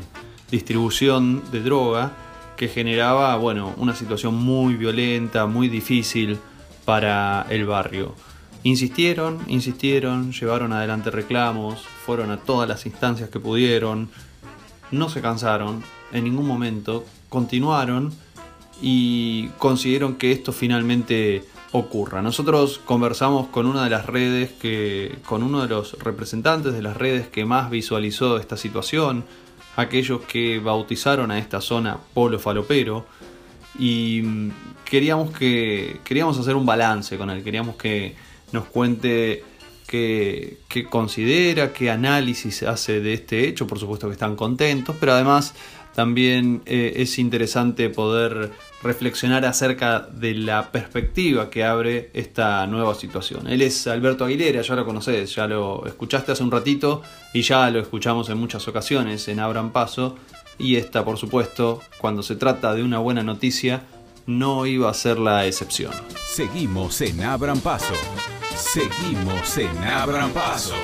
distribución 0.50 1.42
de 1.52 1.60
droga 1.60 2.12
que 2.56 2.68
generaba 2.68 3.36
bueno, 3.36 3.74
una 3.76 3.94
situación 3.94 4.36
muy 4.36 4.76
violenta, 4.76 5.44
muy 5.44 5.68
difícil 5.68 6.38
para 6.86 7.44
el 7.50 7.66
barrio. 7.66 8.14
Insistieron, 8.64 9.38
insistieron, 9.46 10.32
llevaron 10.32 10.72
adelante 10.72 11.10
reclamos, 11.10 11.80
fueron 12.04 12.30
a 12.30 12.38
todas 12.38 12.68
las 12.68 12.86
instancias 12.86 13.30
que 13.30 13.38
pudieron, 13.38 14.10
no 14.90 15.08
se 15.08 15.20
cansaron 15.20 15.82
en 16.12 16.24
ningún 16.24 16.46
momento, 16.46 17.04
continuaron 17.28 18.12
y 18.80 19.48
consiguieron 19.58 20.16
que 20.16 20.32
esto 20.32 20.52
finalmente 20.52 21.44
ocurra. 21.72 22.22
Nosotros 22.22 22.80
conversamos 22.84 23.48
con 23.48 23.66
una 23.66 23.84
de 23.84 23.90
las 23.90 24.06
redes 24.06 24.52
que, 24.52 25.18
con 25.26 25.42
uno 25.42 25.62
de 25.62 25.68
los 25.68 25.98
representantes 25.98 26.72
de 26.72 26.82
las 26.82 26.96
redes 26.96 27.28
que 27.28 27.44
más 27.44 27.70
visualizó 27.70 28.38
esta 28.38 28.56
situación, 28.56 29.24
aquellos 29.76 30.22
que 30.22 30.58
bautizaron 30.58 31.30
a 31.30 31.38
esta 31.38 31.60
zona 31.60 31.98
Polo 32.14 32.38
Falopero 32.38 33.06
y 33.78 34.22
mm, 34.24 34.50
queríamos 34.84 35.30
que 35.30 36.00
queríamos 36.04 36.38
hacer 36.38 36.56
un 36.56 36.66
balance 36.66 37.16
con 37.16 37.30
él, 37.30 37.44
queríamos 37.44 37.76
que 37.76 38.16
nos 38.52 38.64
cuente 38.66 39.44
qué, 39.88 40.58
considera, 40.88 41.72
qué 41.72 41.90
análisis 41.90 42.62
hace 42.62 43.00
de 43.00 43.14
este 43.14 43.48
hecho, 43.48 43.66
por 43.66 43.78
supuesto 43.78 44.06
que 44.06 44.12
están 44.12 44.36
contentos, 44.36 44.94
pero 45.00 45.12
además 45.12 45.54
también 45.94 46.62
eh, 46.66 46.92
es 46.96 47.18
interesante 47.18 47.88
poder 47.88 48.52
reflexionar 48.82 49.44
acerca 49.44 50.00
de 50.00 50.34
la 50.34 50.70
perspectiva 50.70 51.50
que 51.50 51.64
abre 51.64 52.10
esta 52.12 52.64
nueva 52.68 52.94
situación. 52.94 53.48
Él 53.48 53.62
es 53.62 53.86
Alberto 53.88 54.24
Aguilera, 54.24 54.62
ya 54.62 54.76
lo 54.76 54.84
conoces, 54.84 55.34
ya 55.34 55.48
lo 55.48 55.84
escuchaste 55.86 56.30
hace 56.30 56.44
un 56.44 56.52
ratito 56.52 57.02
y 57.34 57.42
ya 57.42 57.68
lo 57.70 57.80
escuchamos 57.80 58.28
en 58.28 58.38
muchas 58.38 58.68
ocasiones 58.68 59.26
en 59.26 59.40
Abran 59.40 59.72
Paso. 59.72 60.16
Y 60.56 60.76
esta, 60.76 61.04
por 61.04 61.18
supuesto, 61.18 61.80
cuando 61.98 62.22
se 62.22 62.36
trata 62.36 62.74
de 62.74 62.82
una 62.84 62.98
buena 62.98 63.24
noticia, 63.24 63.82
no 64.26 64.66
iba 64.66 64.90
a 64.90 64.94
ser 64.94 65.18
la 65.18 65.46
excepción. 65.46 65.92
Seguimos 66.28 67.00
en 67.00 67.22
Abran 67.22 67.58
Paso. 67.60 67.94
Seguimos 68.58 69.56
en 69.56 69.78
Abran 69.84 70.32
Paso. 70.34 70.74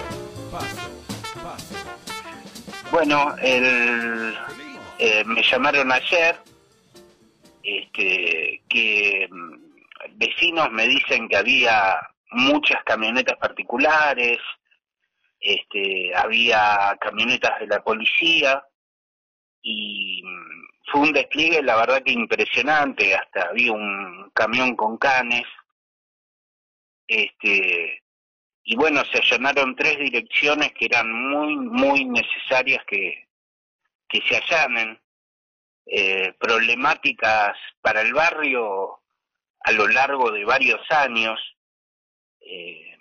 Bueno, 2.93 3.35
el, 3.43 4.33
eh, 4.99 5.25
me 5.25 5.43
llamaron 5.43 5.91
ayer 5.91 6.37
este, 7.65 8.63
que 8.69 9.29
mm, 9.29 9.55
vecinos 10.17 10.71
me 10.71 10.87
dicen 10.87 11.29
que 11.29 11.37
había 11.37 11.99
muchas 12.31 12.83
camionetas 12.85 13.37
particulares, 13.39 14.39
este, 15.41 16.15
había 16.15 16.97
camionetas 17.01 17.59
de 17.59 17.67
la 17.67 17.83
policía 17.83 18.63
y 19.63 20.23
mm, 20.25 20.93
fue 20.93 21.01
un 21.01 21.13
despliegue, 21.13 21.61
la 21.61 21.75
verdad 21.75 22.05
que 22.05 22.13
impresionante, 22.13 23.17
hasta 23.17 23.49
había 23.49 23.73
un 23.73 24.31
camión 24.33 24.77
con 24.77 24.97
canes, 24.97 25.45
este, 27.07 28.03
y 28.63 28.77
bueno, 28.77 29.05
se 29.05 29.19
allanaron 29.19 29.77
tres 29.77 29.99
direcciones 29.99 30.73
que 30.73 30.87
eran 30.87 31.13
muy, 31.13 31.57
muy 31.57 32.05
necesarias 32.05 32.85
que, 32.87 33.29
que 34.09 34.21
se 34.29 34.37
allanen, 34.37 35.01
eh, 35.87 36.33
problemáticas 36.39 37.59
para 37.83 38.01
el 38.01 38.15
barrio 38.15 39.03
a 39.61 39.73
lo 39.73 39.87
largo 39.87 40.31
de 40.31 40.45
varios 40.45 40.81
años, 40.91 41.39
eh, 42.41 42.97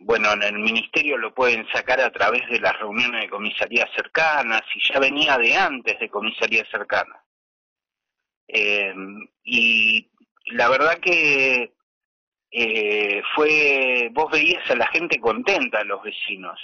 bueno, 0.00 0.32
en 0.32 0.42
el 0.42 0.58
ministerio 0.58 1.16
lo 1.16 1.34
pueden 1.34 1.66
sacar 1.72 2.00
a 2.00 2.12
través 2.12 2.48
de 2.48 2.60
las 2.60 2.78
reuniones 2.78 3.22
de 3.22 3.30
comisarías 3.30 3.90
cercanas 3.94 4.62
y 4.74 4.92
ya 4.92 5.00
venía 5.00 5.36
de 5.38 5.56
antes 5.56 5.98
de 5.98 6.08
comisarías 6.08 6.68
cercanas. 6.70 7.20
Eh, 8.46 8.94
y 9.42 10.10
la 10.46 10.68
verdad 10.68 10.98
que 11.00 11.74
eh, 12.50 13.22
fue, 13.34 14.08
vos 14.12 14.30
veías 14.30 14.68
a 14.70 14.76
la 14.76 14.86
gente 14.88 15.20
contenta, 15.20 15.84
los 15.84 16.02
vecinos. 16.02 16.58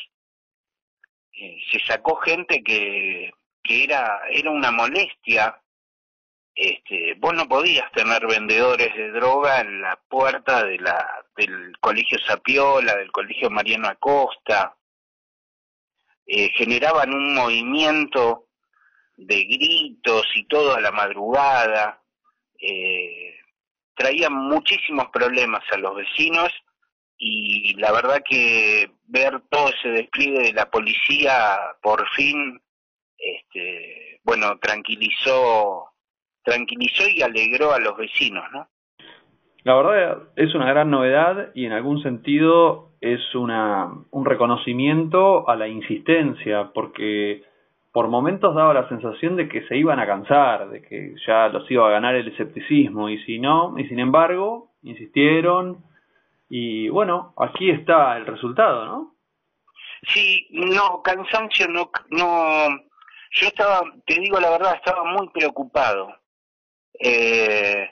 Eh, 1.32 1.58
se 1.70 1.80
sacó 1.80 2.16
gente 2.16 2.62
que, 2.62 3.32
que 3.62 3.84
era, 3.84 4.20
era 4.30 4.50
una 4.50 4.70
molestia. 4.70 5.60
Este, 6.54 7.14
vos 7.14 7.34
no 7.34 7.48
podías 7.48 7.90
tener 7.92 8.24
vendedores 8.26 8.94
de 8.94 9.10
droga 9.10 9.60
en 9.60 9.80
la 9.82 9.96
puerta 10.08 10.64
de 10.64 10.78
la, 10.78 11.24
del 11.36 11.76
colegio 11.80 12.18
Sapiola, 12.20 12.94
del 12.96 13.10
colegio 13.10 13.50
Mariano 13.50 13.88
Acosta, 13.88 14.76
eh, 16.26 16.50
generaban 16.54 17.12
un 17.12 17.34
movimiento 17.34 18.48
de 19.16 19.44
gritos 19.44 20.26
y 20.34 20.46
todo 20.46 20.74
a 20.74 20.80
la 20.80 20.90
madrugada, 20.90 22.02
eh, 22.58 23.36
traían 23.94 24.34
muchísimos 24.34 25.06
problemas 25.12 25.62
a 25.72 25.78
los 25.78 25.96
vecinos 25.96 26.50
y 27.16 27.74
la 27.74 27.92
verdad 27.92 28.22
que 28.28 28.90
ver 29.06 29.40
todo 29.50 29.68
ese 29.68 29.88
despliegue 29.88 30.42
de 30.42 30.52
la 30.52 30.70
policía 30.70 31.58
por 31.80 32.06
fin, 32.10 32.60
este, 33.16 34.20
bueno, 34.24 34.58
tranquilizó 34.58 35.94
tranquilizó 36.44 37.04
y 37.08 37.22
alegró 37.22 37.72
a 37.72 37.80
los 37.80 37.96
vecinos, 37.96 38.44
¿no? 38.52 38.68
La 39.64 39.74
verdad 39.74 40.28
es 40.36 40.54
una 40.54 40.68
gran 40.68 40.90
novedad 40.90 41.50
y 41.54 41.64
en 41.64 41.72
algún 41.72 42.02
sentido 42.02 42.90
es 43.00 43.34
una, 43.34 43.90
un 44.10 44.24
reconocimiento 44.26 45.48
a 45.48 45.56
la 45.56 45.68
insistencia, 45.68 46.70
porque 46.74 47.42
por 47.94 48.08
momentos 48.08 48.56
daba 48.56 48.74
la 48.74 48.88
sensación 48.88 49.36
de 49.36 49.48
que 49.48 49.66
se 49.68 49.76
iban 49.76 50.00
a 50.00 50.06
cansar, 50.06 50.68
de 50.68 50.82
que 50.82 51.14
ya 51.24 51.48
los 51.48 51.70
iba 51.70 51.86
a 51.86 51.92
ganar 51.92 52.16
el 52.16 52.26
escepticismo, 52.26 53.08
y 53.08 53.22
si 53.22 53.38
no, 53.38 53.78
y 53.78 53.86
sin 53.86 54.00
embargo, 54.00 54.72
insistieron, 54.82 55.84
y 56.48 56.88
bueno, 56.88 57.34
aquí 57.38 57.70
está 57.70 58.16
el 58.16 58.26
resultado, 58.26 58.84
¿no? 58.84 59.14
Sí, 60.08 60.48
no, 60.50 61.02
cansancio 61.02 61.68
no, 61.68 61.88
no, 62.10 62.68
yo 63.30 63.46
estaba, 63.46 63.80
te 64.04 64.20
digo 64.20 64.40
la 64.40 64.50
verdad, 64.50 64.74
estaba 64.74 65.04
muy 65.04 65.28
preocupado 65.28 66.08
eh, 66.98 67.90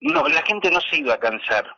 no, 0.00 0.28
la 0.28 0.42
gente 0.42 0.70
no 0.70 0.80
se 0.80 0.98
iba 0.98 1.14
a 1.14 1.20
cansar. 1.20 1.76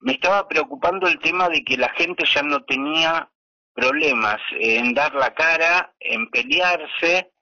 Me 0.00 0.12
estaba 0.12 0.46
preocupando 0.48 1.06
el 1.06 1.18
tema 1.18 1.48
de 1.48 1.64
que 1.64 1.76
la 1.76 1.88
gente 1.90 2.24
ya 2.26 2.42
no 2.42 2.62
tenía 2.64 3.30
problemas 3.74 4.40
en 4.58 4.94
dar 4.94 5.14
la 5.14 5.34
cara, 5.34 5.92
en 6.00 6.30
pelearse 6.30 7.34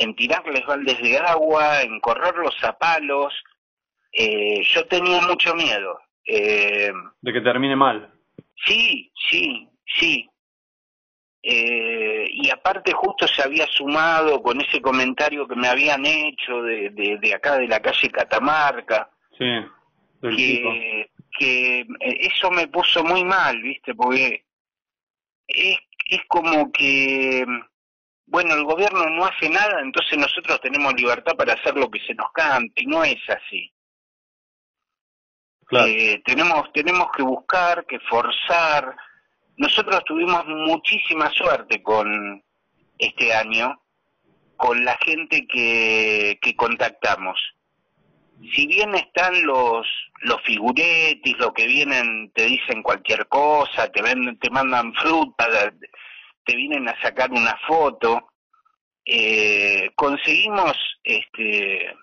en 0.00 0.14
tirarles 0.14 0.64
baldes 0.64 1.00
de 1.02 1.18
agua, 1.18 1.82
en 1.82 2.00
correrlos 2.00 2.56
a 2.64 2.76
palos. 2.78 3.34
Eh, 4.12 4.62
yo 4.64 4.86
tenía 4.86 5.20
mucho 5.20 5.54
miedo. 5.54 5.98
Eh, 6.24 6.90
de 7.20 7.32
que 7.32 7.40
termine 7.40 7.76
mal. 7.76 8.10
Sí, 8.64 9.12
sí, 9.28 9.68
sí. 9.98 10.28
Eh, 11.42 12.28
y 12.32 12.50
aparte 12.50 12.92
justo 12.92 13.26
se 13.26 13.42
había 13.42 13.66
sumado 13.66 14.42
con 14.42 14.60
ese 14.60 14.80
comentario 14.80 15.48
que 15.48 15.56
me 15.56 15.68
habían 15.68 16.04
hecho 16.04 16.62
de, 16.62 16.90
de, 16.90 17.34
acá 17.34 17.56
de 17.58 17.66
la 17.66 17.80
calle 17.80 18.10
Catamarca. 18.10 19.10
Sí, 19.38 19.46
que, 20.22 21.10
que 21.38 21.86
eso 22.02 22.50
me 22.50 22.68
puso 22.68 23.02
muy 23.02 23.24
mal, 23.24 23.60
¿viste? 23.62 23.94
Porque 23.94 24.44
es, 25.54 25.78
es 26.06 26.20
como 26.28 26.70
que, 26.72 27.44
bueno, 28.26 28.54
el 28.54 28.64
gobierno 28.64 29.08
no 29.10 29.26
hace 29.26 29.48
nada, 29.48 29.80
entonces 29.80 30.18
nosotros 30.18 30.60
tenemos 30.60 30.94
libertad 30.94 31.36
para 31.36 31.54
hacer 31.54 31.76
lo 31.76 31.90
que 31.90 32.00
se 32.00 32.14
nos 32.14 32.30
cante, 32.32 32.82
y 32.82 32.86
no 32.86 33.04
es 33.04 33.18
así. 33.28 33.72
Eh, 35.72 36.20
tenemos, 36.24 36.72
tenemos 36.72 37.12
que 37.16 37.22
buscar, 37.22 37.86
que 37.86 38.00
forzar. 38.00 38.96
Nosotros 39.56 40.02
tuvimos 40.04 40.44
muchísima 40.46 41.30
suerte 41.30 41.80
con 41.82 42.42
este 42.98 43.32
año, 43.32 43.80
con 44.56 44.84
la 44.84 44.96
gente 44.96 45.46
que, 45.46 46.38
que 46.42 46.56
contactamos. 46.56 47.38
Si 48.54 48.66
bien 48.66 48.94
están 48.94 49.44
los, 49.44 49.86
los 50.22 50.42
figuretis, 50.42 51.38
lo 51.38 51.52
que 51.52 51.66
vienen, 51.66 52.30
te 52.32 52.46
dicen 52.46 52.82
cualquier 52.82 53.26
cosa, 53.28 53.88
te, 53.92 54.02
venden, 54.02 54.38
te 54.38 54.50
mandan 54.50 54.94
fruta, 54.94 55.46
te 56.44 56.56
vienen 56.56 56.88
a 56.88 57.00
sacar 57.02 57.30
una 57.30 57.58
foto, 57.66 58.30
eh, 59.04 59.90
conseguimos 59.94 60.74
este, 61.02 61.94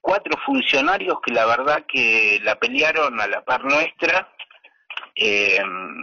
cuatro 0.00 0.38
funcionarios 0.44 1.18
que 1.24 1.32
la 1.32 1.46
verdad 1.46 1.84
que 1.86 2.38
la 2.42 2.58
pelearon 2.58 3.20
a 3.20 3.26
la 3.26 3.44
par 3.44 3.64
nuestra. 3.64 4.32
Eh, 5.14 5.60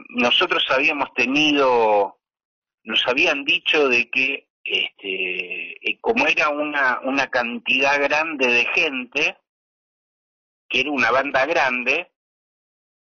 nosotros 0.09 0.65
habíamos 0.69 1.13
tenido, 1.13 2.19
nos 2.83 3.07
habían 3.07 3.45
dicho 3.45 3.87
de 3.87 4.09
que 4.09 4.48
este, 4.63 5.89
eh, 5.89 5.99
como 6.01 6.27
era 6.27 6.49
una, 6.49 6.99
una 7.01 7.29
cantidad 7.29 7.99
grande 8.01 8.47
de 8.47 8.65
gente, 8.67 9.37
que 10.67 10.81
era 10.81 10.91
una 10.91 11.11
banda 11.11 11.45
grande, 11.45 12.11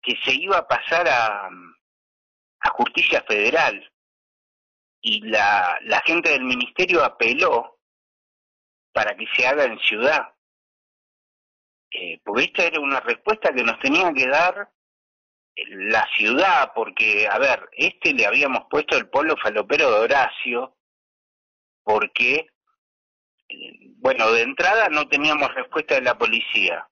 que 0.02 0.16
se 0.24 0.34
iba 0.34 0.58
a 0.58 0.68
pasar 0.68 1.08
a, 1.08 1.48
a 1.48 2.70
justicia 2.72 3.24
federal. 3.28 3.92
Y 5.02 5.22
la, 5.22 5.78
la 5.84 6.02
gente 6.02 6.30
del 6.30 6.44
ministerio 6.44 7.04
apeló 7.04 7.80
para 8.92 9.16
que 9.16 9.26
se 9.36 9.48
haga 9.48 9.66
en 9.66 9.80
ciudad. 9.80 10.34
Eh, 11.92 12.20
porque 12.24 12.44
esta 12.44 12.66
era 12.66 12.80
una 12.80 13.00
respuesta 13.00 13.54
que 13.54 13.64
nos 13.64 13.80
tenía 13.80 14.12
que 14.14 14.28
dar 14.28 14.70
la 15.56 16.08
ciudad, 16.16 16.72
porque, 16.76 17.28
a 17.30 17.40
ver, 17.40 17.68
este 17.72 18.14
le 18.14 18.26
habíamos 18.26 18.66
puesto 18.70 18.98
el 18.98 19.10
polo 19.10 19.36
falopero 19.38 19.90
de 19.92 20.00
Horacio, 20.00 20.77
porque, 21.88 22.48
eh, 23.48 23.80
bueno, 24.00 24.30
de 24.34 24.42
entrada 24.42 24.90
no 24.90 25.08
teníamos 25.08 25.56
respuesta 25.56 25.96
de 25.96 26.02
la 26.02 26.18
policía. 26.18 26.86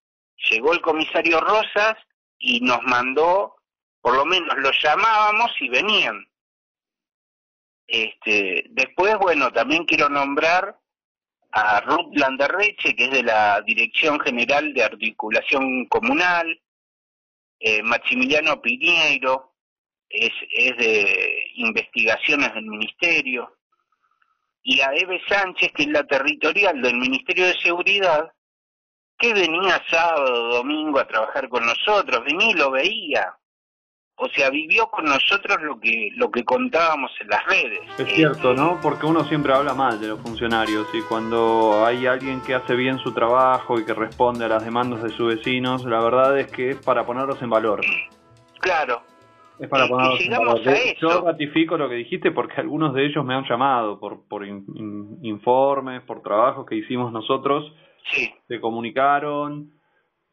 Llegó 0.49 0.71
el 0.71 0.79
comisario 0.79 1.41
Rosas 1.41 1.95
y 2.39 2.61
nos 2.61 2.81
mandó, 2.83 3.57
por 3.99 4.15
lo 4.15 4.25
menos 4.25 4.57
los 4.59 4.81
llamábamos 4.81 5.51
y 5.59 5.67
venían. 5.67 6.25
Este, 7.85 8.67
después, 8.69 9.17
bueno, 9.17 9.51
también 9.51 9.83
quiero 9.83 10.07
nombrar 10.07 10.79
a 11.51 11.81
Ruth 11.81 12.15
Landerreche, 12.15 12.95
que 12.95 13.05
es 13.05 13.11
de 13.11 13.23
la 13.23 13.61
Dirección 13.63 14.17
General 14.21 14.73
de 14.73 14.83
Articulación 14.83 15.87
Comunal, 15.87 16.61
eh, 17.59 17.83
Maximiliano 17.83 18.61
Piñeiro, 18.61 19.55
es, 20.07 20.31
es 20.51 20.77
de 20.77 21.51
investigaciones 21.55 22.53
del 22.53 22.65
Ministerio, 22.65 23.54
y 24.65 24.81
a 24.81 24.89
Eve 24.95 25.21
Sánchez, 25.29 25.71
que 25.75 25.83
es 25.83 25.89
la 25.89 26.03
territorial 26.03 26.81
del 26.81 26.97
Ministerio 26.97 27.45
de 27.45 27.53
Seguridad, 27.61 28.31
que 29.17 29.31
venía 29.31 29.81
sábado, 29.89 30.55
domingo 30.55 30.99
a 30.99 31.07
trabajar 31.07 31.47
con 31.49 31.63
nosotros, 31.65 32.25
venía 32.25 32.49
y 32.49 32.53
lo 32.55 32.71
veía. 32.71 33.37
O 34.17 34.27
sea, 34.29 34.49
vivió 34.49 34.87
con 34.87 35.05
nosotros 35.05 35.57
lo 35.61 35.79
que 35.79 36.09
lo 36.15 36.31
que 36.31 36.43
contábamos 36.43 37.11
en 37.19 37.27
las 37.27 37.45
redes. 37.45 37.81
Es 37.99 38.07
cierto, 38.15 38.53
¿no? 38.53 38.79
Porque 38.81 39.05
uno 39.05 39.23
siempre 39.25 39.53
habla 39.53 39.73
mal 39.73 39.99
de 39.99 40.07
los 40.07 40.21
funcionarios 40.21 40.87
y 40.93 41.01
cuando 41.01 41.85
hay 41.85 42.07
alguien 42.07 42.41
que 42.41 42.55
hace 42.55 42.75
bien 42.75 42.97
su 42.99 43.13
trabajo 43.13 43.79
y 43.79 43.85
que 43.85 43.93
responde 43.93 44.45
a 44.45 44.47
las 44.47 44.65
demandas 44.65 45.03
de 45.03 45.09
sus 45.09 45.35
vecinos, 45.35 45.85
la 45.85 45.99
verdad 45.99 46.39
es 46.39 46.47
que 46.47 46.71
es 46.71 46.77
para 46.77 47.05
ponerlos 47.05 47.39
en 47.41 47.49
valor. 47.49 47.81
Claro. 48.61 49.03
Es 49.59 49.69
para 49.69 49.87
ponerlos 49.87 50.21
en 50.21 50.31
valor. 50.31 50.61
Yo 50.99 51.21
ratifico 51.21 51.77
lo 51.77 51.89
que 51.89 51.95
dijiste 51.95 52.31
porque 52.31 52.61
algunos 52.61 52.93
de 52.93 53.05
ellos 53.05 53.23
me 53.25 53.33
han 53.33 53.45
llamado 53.47 53.99
por, 53.99 54.27
por 54.27 54.45
informes, 54.45 56.01
por 56.03 56.21
trabajos 56.21 56.65
que 56.65 56.75
hicimos 56.75 57.11
nosotros. 57.11 57.71
Sí. 58.11 58.33
Se 58.47 58.59
comunicaron 58.59 59.71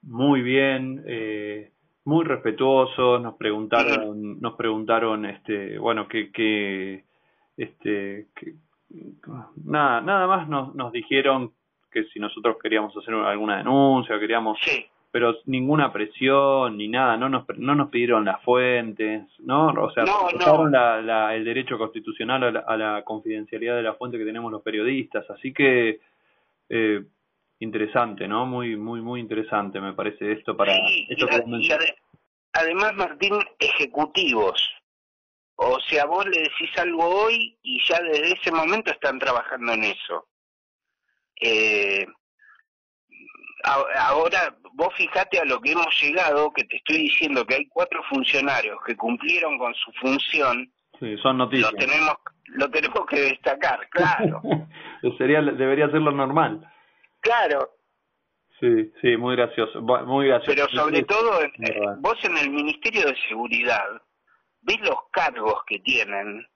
muy 0.02 0.42
bien. 0.42 1.02
Eh, 1.06 1.72
muy 2.04 2.24
respetuosos, 2.24 3.22
nos 3.22 3.34
preguntaron, 3.36 4.40
nos 4.40 4.54
preguntaron, 4.54 5.24
este, 5.24 5.78
bueno, 5.78 6.08
que, 6.08 6.32
que, 6.32 7.04
este, 7.56 8.26
que, 8.34 8.54
nada, 9.64 10.00
nada 10.00 10.26
más 10.26 10.48
nos, 10.48 10.74
nos 10.74 10.92
dijeron 10.92 11.52
que 11.90 12.04
si 12.04 12.18
nosotros 12.18 12.56
queríamos 12.60 12.96
hacer 12.96 13.14
alguna 13.14 13.58
denuncia, 13.58 14.18
queríamos, 14.18 14.58
pero 15.12 15.36
ninguna 15.44 15.92
presión 15.92 16.78
ni 16.78 16.88
nada, 16.88 17.18
no 17.18 17.28
nos, 17.28 17.44
no 17.58 17.74
nos 17.74 17.90
pidieron 17.90 18.24
las 18.24 18.42
fuentes, 18.42 19.24
¿no? 19.40 19.66
O 19.66 19.92
sea, 19.92 20.04
no, 20.04 20.68
La, 20.68 21.02
la, 21.02 21.36
el 21.36 21.44
derecho 21.44 21.76
constitucional 21.76 22.42
a 22.42 22.50
la, 22.50 22.60
a 22.60 22.76
la, 22.78 23.04
confidencialidad 23.04 23.76
de 23.76 23.82
la 23.82 23.94
fuente 23.94 24.16
que 24.16 24.24
tenemos 24.24 24.50
los 24.50 24.62
periodistas, 24.62 25.28
así 25.28 25.52
que 25.52 26.00
eh, 26.70 27.04
interesante, 27.58 28.26
¿no? 28.26 28.46
Muy, 28.46 28.76
muy, 28.76 29.02
muy 29.02 29.20
interesante 29.20 29.82
me 29.82 29.92
parece 29.92 30.32
esto 30.32 30.56
para... 30.56 30.72
esto 31.08 31.26
además, 32.54 32.94
Martín, 32.94 33.34
ejecutivos. 33.58 34.66
O 35.56 35.78
sea, 35.80 36.06
vos 36.06 36.24
le 36.26 36.40
decís 36.40 36.70
algo 36.78 37.04
hoy 37.04 37.58
y 37.62 37.80
ya 37.86 38.00
desde 38.00 38.32
ese 38.32 38.50
momento 38.50 38.90
están 38.90 39.18
trabajando 39.18 39.74
en 39.74 39.84
eso. 39.84 40.26
Eh, 41.38 42.06
ahora, 43.64 44.54
vos 44.72 44.94
fijate 44.96 45.38
a 45.38 45.44
lo 45.44 45.60
que 45.60 45.72
hemos 45.72 45.94
llegado, 46.00 46.52
que 46.52 46.64
te 46.64 46.76
estoy 46.76 46.98
diciendo 46.98 47.44
que 47.44 47.56
hay 47.56 47.66
cuatro 47.66 48.02
funcionarios 48.08 48.78
que 48.86 48.96
cumplieron 48.96 49.58
con 49.58 49.74
su 49.74 49.92
función. 49.92 50.70
Sí, 50.98 51.16
son 51.18 51.38
noticias. 51.38 51.72
Lo 51.72 51.78
tenemos, 51.78 52.14
lo 52.46 52.70
tenemos 52.70 53.06
que 53.06 53.20
destacar, 53.20 53.88
claro. 53.90 54.42
Sería, 55.18 55.42
debería 55.42 55.90
ser 55.90 56.00
lo 56.00 56.12
normal. 56.12 56.66
Claro. 57.20 57.70
Sí, 58.60 58.92
sí, 59.00 59.16
muy 59.16 59.34
gracioso, 59.34 59.82
muy 59.82 60.28
gracioso. 60.28 60.54
Pero 60.54 60.68
sobre 60.68 61.02
todo, 61.02 61.42
eh, 61.42 61.50
vos 61.98 62.16
en 62.24 62.38
el 62.38 62.50
Ministerio 62.50 63.06
de 63.06 63.16
Seguridad 63.28 63.84
ves 64.60 64.80
los 64.82 64.98
cargos 65.10 65.64
que 65.66 65.80
tienen 65.80 66.46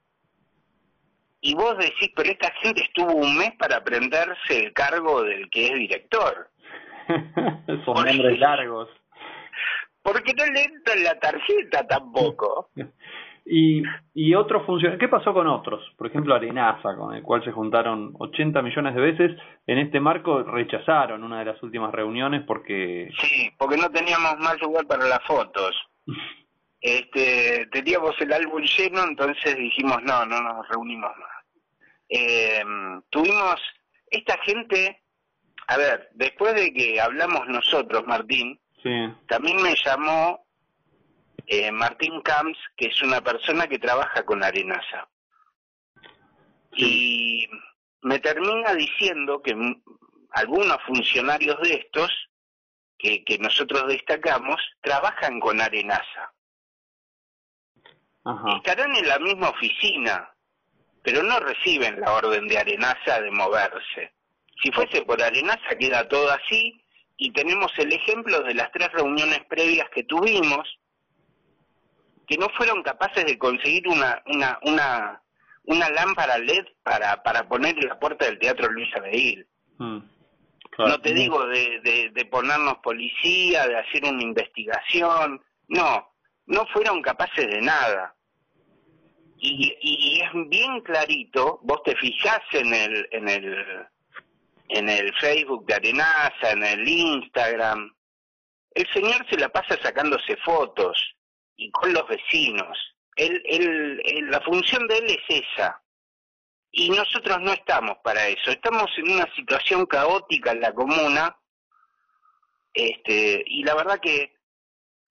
y 1.40 1.55
vos 1.55 1.77
decís, 1.79 2.11
pero 2.16 2.31
esta 2.31 2.51
gente 2.62 2.83
estuvo 2.83 3.12
un 3.12 3.37
mes 3.37 3.53
para 3.59 3.77
aprenderse 3.77 4.64
el 4.64 4.73
cargo 4.73 5.23
del 5.23 5.49
que 5.51 5.66
es 5.66 5.75
director. 5.75 6.51
Son 7.85 8.05
nombres 8.05 8.38
largos. 8.38 8.88
Porque 10.03 10.33
no 10.35 10.45
le 10.47 10.62
entra 10.62 10.95
en 10.95 11.05
la 11.05 11.19
tarjeta 11.19 11.87
tampoco. 11.87 12.71
Y, 13.49 13.83
y 14.12 14.35
otros 14.35 14.66
funcionarios, 14.66 15.01
¿qué 15.01 15.09
pasó 15.09 15.33
con 15.33 15.47
otros? 15.47 15.81
Por 15.97 16.09
ejemplo, 16.09 16.35
Arenaza, 16.35 16.97
con 16.97 17.14
el 17.14 17.23
cual 17.23 17.45
se 17.45 17.53
juntaron 17.53 18.12
80 18.19 18.61
millones 18.61 18.95
de 18.95 19.01
veces. 19.01 19.38
En 19.66 19.79
este 19.79 20.01
marco 20.01 20.42
rechazaron 20.42 21.23
una 21.23 21.38
de 21.38 21.45
las 21.45 21.62
últimas 21.62 21.92
reuniones 21.92 22.42
porque... 22.45 23.09
Sí, 23.21 23.51
porque 23.57 23.77
no 23.77 23.88
teníamos 23.90 24.37
más 24.38 24.61
lugar 24.61 24.87
para 24.87 25.07
las 25.07 25.23
fotos. 25.25 25.77
este 26.81 27.66
Teníamos 27.71 28.14
el 28.21 28.33
álbum 28.33 28.62
lleno, 28.62 29.05
entonces 29.09 29.57
dijimos, 29.57 30.03
no, 30.03 30.27
no 30.27 30.40
nos 30.40 30.69
reunimos 30.69 31.11
más. 31.16 31.37
Eh, 32.09 32.62
tuvimos 33.11 33.61
esta 34.11 34.38
gente, 34.42 35.03
a 35.68 35.76
ver, 35.76 36.09
después 36.14 36.55
de 36.55 36.72
que 36.72 37.00
hablamos 37.00 37.48
nosotros, 37.48 38.05
Martín, 38.07 38.61
sí. 38.83 38.90
también 39.29 39.61
me 39.62 39.74
llamó 39.85 40.46
eh, 41.46 41.70
Martín 41.72 42.20
Camps, 42.22 42.59
que 42.76 42.88
es 42.88 43.02
una 43.02 43.20
persona 43.20 43.66
que 43.66 43.79
trabaja 43.79 44.24
con 44.24 44.44
Arenaza. 44.44 45.09
Y 46.72 47.48
me 48.02 48.18
termina 48.18 48.74
diciendo 48.74 49.42
que 49.42 49.57
algunos 50.31 50.79
funcionarios 50.87 51.61
de 51.62 51.74
estos, 51.74 52.11
que, 52.98 53.24
que 53.24 53.38
nosotros 53.38 53.88
destacamos, 53.88 54.61
trabajan 54.81 55.40
con 55.40 55.61
Arenaza. 55.61 56.33
Estarán 58.57 58.94
en 58.96 59.07
la 59.07 59.18
misma 59.20 59.50
oficina, 59.50 60.29
pero 61.02 61.22
no 61.22 61.38
reciben 61.38 62.00
la 62.00 62.12
orden 62.12 62.48
de 62.48 62.59
Arenaza 62.59 63.20
de 63.20 63.31
moverse. 63.31 64.15
Si 64.62 64.71
fuese 64.73 65.03
por 65.03 65.23
Arenaza 65.23 65.77
queda 65.79 66.09
todo 66.09 66.31
así 66.31 66.83
y 67.16 67.33
tenemos 67.33 67.71
el 67.79 67.92
ejemplo 67.92 68.42
de 68.42 68.55
las 68.55 68.71
tres 68.73 68.90
reuniones 68.92 69.45
previas 69.49 69.88
que 69.90 70.05
tuvimos 70.05 70.79
que 72.27 72.37
no 72.37 72.49
fueron 72.51 72.83
capaces 72.83 73.25
de 73.25 73.38
conseguir 73.38 73.87
una 73.88 74.23
una 74.27 74.59
una 74.62 75.23
una 75.64 75.90
lámpara 75.90 76.38
LED 76.38 76.66
para 76.83 77.23
para 77.23 77.49
poner 77.49 77.79
en 77.79 77.88
la 77.88 77.99
puerta 77.99 78.25
del 78.25 78.38
Teatro 78.38 78.71
Luis 78.71 78.95
Abeil. 78.95 79.47
Mm. 79.79 79.99
No 80.79 81.01
te 81.01 81.14
digo 81.14 81.47
de, 81.47 81.81
de, 81.81 82.11
de 82.11 82.25
ponernos 82.27 82.79
policía, 82.83 83.66
de 83.66 83.79
hacer 83.79 84.05
una 84.05 84.23
investigación, 84.23 85.40
no, 85.69 86.12
no 86.45 86.66
fueron 86.66 87.01
capaces 87.01 87.47
de 87.47 87.62
nada. 87.62 88.14
Y, 89.38 89.75
y 89.81 90.21
es 90.21 90.31
bien 90.49 90.81
clarito, 90.81 91.61
vos 91.62 91.83
te 91.83 91.97
fijás 91.97 92.42
en 92.53 92.75
el, 92.75 93.09
en 93.11 93.29
el, 93.29 93.87
en 94.68 94.88
el 94.88 95.14
Facebook 95.16 95.66
de 95.66 95.74
Arenaza, 95.74 96.50
en 96.52 96.62
el 96.64 96.88
Instagram, 96.88 97.96
el 98.76 98.87
señor 98.92 99.26
se 99.31 99.38
la 99.38 99.48
pasa 99.48 99.79
sacándose 99.83 100.37
fotos 100.44 101.16
y 101.57 101.70
con 101.70 101.92
los 101.92 102.07
vecinos. 102.07 102.79
Él, 103.16 103.42
él, 103.46 104.31
la 104.31 104.40
función 104.42 104.87
de 104.87 104.98
él 104.98 105.07
es 105.07 105.42
esa. 105.42 105.83
Y 106.70 106.90
nosotros 106.90 107.40
no 107.40 107.52
estamos 107.52 107.96
para 108.05 108.29
eso. 108.29 108.50
Estamos 108.50 108.90
en 108.98 109.12
una 109.12 109.35
situación 109.35 109.87
caótica 109.87 110.52
en 110.52 110.61
la 110.61 110.74
comuna. 110.74 111.35
Este, 112.74 113.42
y 113.46 113.64
la 113.64 113.74
verdad 113.74 113.98
que 113.98 114.36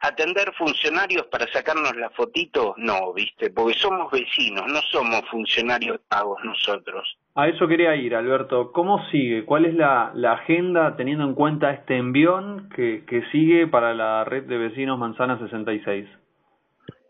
atender 0.07 0.53
funcionarios 0.53 1.27
para 1.27 1.47
sacarnos 1.51 1.95
la 1.95 2.09
fotito, 2.09 2.73
no, 2.77 3.13
viste, 3.13 3.49
porque 3.49 3.73
somos 3.73 4.11
vecinos, 4.11 4.65
no 4.67 4.81
somos 4.81 5.21
funcionarios 5.29 5.99
pagos 6.07 6.39
nosotros. 6.43 7.17
A 7.35 7.47
eso 7.47 7.67
quería 7.67 7.95
ir, 7.95 8.15
Alberto. 8.15 8.71
¿Cómo 8.71 9.05
sigue? 9.09 9.45
¿Cuál 9.45 9.65
es 9.65 9.75
la, 9.75 10.11
la 10.15 10.33
agenda 10.33 10.95
teniendo 10.95 11.25
en 11.25 11.33
cuenta 11.33 11.71
este 11.71 11.97
envión 11.97 12.69
que, 12.75 13.05
que 13.05 13.23
sigue 13.31 13.67
para 13.67 13.93
la 13.93 14.23
red 14.23 14.43
de 14.43 14.57
vecinos 14.57 14.97
Manzana 14.97 15.37
66? 15.39 16.07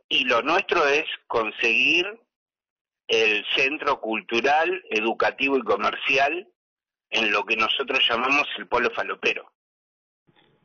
Y 0.10 0.25
lo 0.25 0.41
nuestro 0.41 0.86
es 0.86 1.05
conseguir 1.27 2.05
el 3.08 3.45
centro 3.55 3.99
cultural, 3.99 4.84
educativo 4.89 5.58
y 5.58 5.62
comercial 5.62 6.47
en 7.10 7.31
lo 7.31 7.43
que 7.45 7.55
nosotros 7.55 7.99
llamamos 8.08 8.47
el 8.58 8.67
polo 8.67 8.89
falopero. 8.91 9.51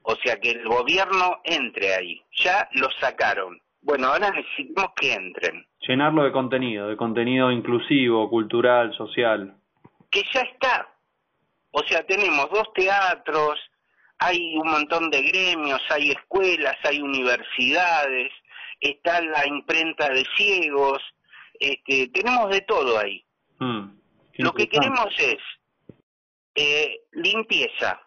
O 0.03 0.17
sea, 0.17 0.37
que 0.41 0.51
el 0.51 0.67
gobierno 0.67 1.41
entre 1.45 1.95
ahí. 1.95 2.23
Ya 2.33 2.69
lo 2.73 2.91
sacaron. 3.01 3.61
Bueno, 3.83 4.09
ahora 4.09 4.31
necesitamos 4.31 4.93
que 4.97 5.13
entren. 5.15 5.67
Llenarlo 5.87 6.25
de 6.25 6.33
contenido, 6.33 6.89
de 6.89 6.97
contenido 6.97 7.51
inclusivo, 7.51 8.29
cultural, 8.29 8.95
social. 8.95 9.55
Que 10.11 10.23
ya 10.33 10.41
está. 10.41 10.89
O 11.73 11.83
sea, 11.85 12.05
tenemos 12.05 12.51
dos 12.51 12.73
teatros, 12.75 13.59
hay 14.19 14.57
un 14.57 14.71
montón 14.71 15.11
de 15.11 15.23
gremios, 15.23 15.81
hay 15.89 16.11
escuelas, 16.11 16.77
hay 16.85 17.01
universidades, 17.01 18.33
está 18.81 19.21
la 19.23 19.47
imprenta 19.47 20.09
de 20.11 20.25
ciegos, 20.37 20.99
este, 21.59 22.09
tenemos 22.09 22.51
de 22.51 22.61
todo 22.63 22.99
ahí. 22.99 23.25
Mm, 23.59 23.91
Lo 24.39 24.53
que 24.53 24.69
queremos 24.69 25.09
es 25.19 25.39
eh, 26.55 27.01
limpieza, 27.13 28.01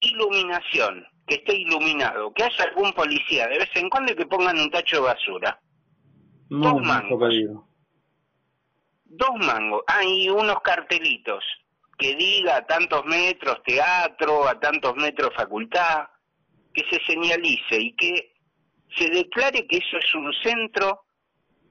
iluminación, 0.00 1.06
que 1.26 1.36
esté 1.36 1.56
iluminado, 1.56 2.32
que 2.32 2.44
haya 2.44 2.64
algún 2.64 2.92
policía 2.92 3.48
de 3.48 3.58
vez 3.58 3.70
en 3.74 3.88
cuando 3.90 4.12
y 4.12 4.16
que 4.16 4.26
pongan 4.26 4.58
un 4.58 4.70
tacho 4.70 4.96
de 4.96 5.02
basura. 5.02 5.60
Dos 6.48 6.82
mangos. 6.82 7.34
Dos 9.04 9.30
mangos. 9.38 9.82
Hay 9.86 10.28
unos 10.28 10.60
cartelitos 10.60 11.44
que 11.98 12.14
diga 12.14 12.56
a 12.56 12.66
tantos 12.66 13.04
metros 13.06 13.62
teatro, 13.64 14.46
a 14.46 14.60
tantos 14.60 14.94
metros 14.96 15.34
facultad, 15.34 16.08
que 16.72 16.84
se 16.90 17.02
señalice 17.04 17.80
y 17.80 17.96
que 17.96 18.34
se 18.96 19.08
declare 19.10 19.66
que 19.66 19.78
eso 19.78 19.96
es 19.98 20.14
un 20.14 20.32
centro 20.42 21.04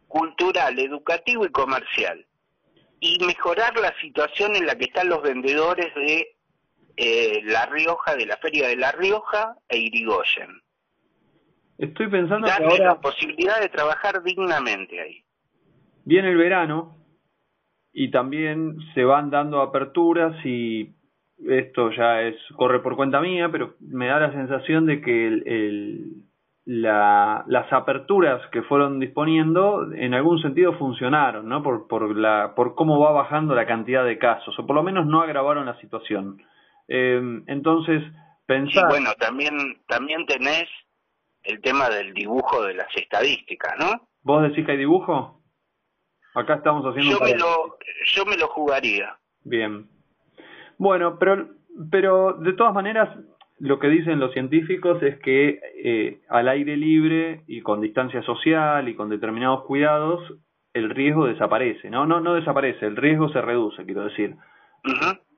cultural, 0.07 0.77
educativo 0.79 1.45
y 1.45 1.51
comercial. 1.51 2.25
Y 2.99 3.23
mejorar 3.23 3.77
la 3.77 3.93
situación 4.01 4.55
en 4.55 4.65
la 4.65 4.75
que 4.75 4.85
están 4.85 5.09
los 5.09 5.21
vendedores 5.21 5.93
de 5.95 6.34
eh, 6.97 7.41
La 7.45 7.65
Rioja, 7.65 8.15
de 8.15 8.25
la 8.25 8.37
Feria 8.37 8.67
de 8.67 8.75
La 8.77 8.91
Rioja 8.91 9.55
e 9.67 9.77
Irigoyen. 9.77 10.61
Estoy 11.77 12.09
pensando 12.09 12.47
Darle 12.47 12.67
que 12.67 12.73
ahora... 12.73 12.85
la 12.85 13.01
posibilidad 13.01 13.59
de 13.59 13.69
trabajar 13.69 14.23
dignamente 14.23 14.99
ahí. 14.99 15.23
Viene 16.05 16.31
el 16.31 16.37
verano 16.37 16.97
y 17.91 18.11
también 18.11 18.77
se 18.93 19.03
van 19.03 19.29
dando 19.29 19.61
aperturas 19.61 20.35
y 20.45 20.95
esto 21.47 21.91
ya 21.91 22.21
es 22.21 22.35
corre 22.55 22.79
por 22.79 22.95
cuenta 22.95 23.19
mía, 23.19 23.49
pero 23.51 23.75
me 23.79 24.07
da 24.07 24.19
la 24.19 24.31
sensación 24.31 24.85
de 24.85 25.01
que 25.01 25.27
el, 25.27 26.23
la, 26.65 27.43
las 27.47 27.71
aperturas 27.71 28.41
que 28.51 28.63
fueron 28.63 28.99
disponiendo 28.99 29.91
en 29.93 30.13
algún 30.13 30.41
sentido 30.41 30.73
funcionaron, 30.73 31.47
¿no? 31.47 31.61
Por, 31.61 31.87
por, 31.87 32.15
la, 32.15 32.53
por 32.55 32.75
cómo 32.75 32.99
va 32.99 33.11
bajando 33.11 33.53
la 33.53 33.65
cantidad 33.65 34.05
de 34.05 34.17
casos, 34.17 34.57
o 34.57 34.65
por 34.65 34.75
lo 34.75 34.83
menos 34.83 35.05
no 35.05 35.21
agravaron 35.21 35.65
la 35.65 35.79
situación. 35.79 36.41
Eh, 36.87 37.21
entonces, 37.47 38.03
pensar... 38.45 38.89
bueno, 38.89 39.11
también, 39.19 39.55
también 39.87 40.25
tenés 40.25 40.65
el 41.43 41.61
tema 41.61 41.89
del 41.89 42.13
dibujo 42.13 42.63
de 42.63 42.73
las 42.73 42.95
estadísticas, 42.95 43.75
¿no? 43.79 44.07
¿Vos 44.23 44.43
decís 44.43 44.65
que 44.65 44.73
hay 44.73 44.77
dibujo? 44.77 45.41
Acá 46.33 46.55
estamos 46.55 46.83
haciendo... 46.85 47.19
Yo, 47.19 47.23
me 47.23 47.37
lo, 47.37 47.77
yo 48.13 48.25
me 48.25 48.37
lo 48.37 48.47
jugaría. 48.47 49.17
Bien. 49.43 49.87
Bueno, 50.77 51.17
pero, 51.19 51.47
pero 51.91 52.33
de 52.33 52.53
todas 52.53 52.73
maneras, 52.73 53.09
lo 53.59 53.79
que 53.79 53.87
dicen 53.87 54.19
los 54.19 54.33
científicos 54.33 55.01
es 55.01 55.19
que 55.19 55.59
eh, 55.83 56.21
al 56.29 56.49
aire 56.49 56.75
libre 56.75 57.43
y 57.47 57.61
con 57.61 57.81
distancia 57.81 58.21
social 58.23 58.89
y 58.89 58.95
con 58.95 59.09
determinados 59.09 59.63
cuidados, 59.63 60.21
el 60.73 60.89
riesgo 60.89 61.25
desaparece, 61.25 61.89
¿no? 61.89 62.05
No, 62.05 62.19
no 62.19 62.33
desaparece, 62.33 62.85
el 62.85 62.97
riesgo 62.97 63.29
se 63.29 63.41
reduce, 63.41 63.85
quiero 63.85 64.03
decir. 64.03 64.35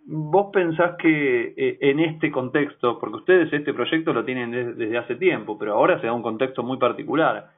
¿Vos 0.09 0.51
pensás 0.53 0.95
que 0.97 1.53
eh, 1.57 1.77
en 1.81 1.99
este 1.99 2.31
contexto, 2.31 2.97
porque 2.97 3.17
ustedes 3.17 3.51
este 3.51 3.73
proyecto 3.73 4.13
lo 4.13 4.23
tienen 4.23 4.51
desde 4.51 4.97
hace 4.97 5.15
tiempo, 5.17 5.57
pero 5.59 5.73
ahora 5.73 5.99
se 5.99 6.07
da 6.07 6.13
un 6.13 6.21
contexto 6.21 6.63
muy 6.63 6.77
particular, 6.77 7.49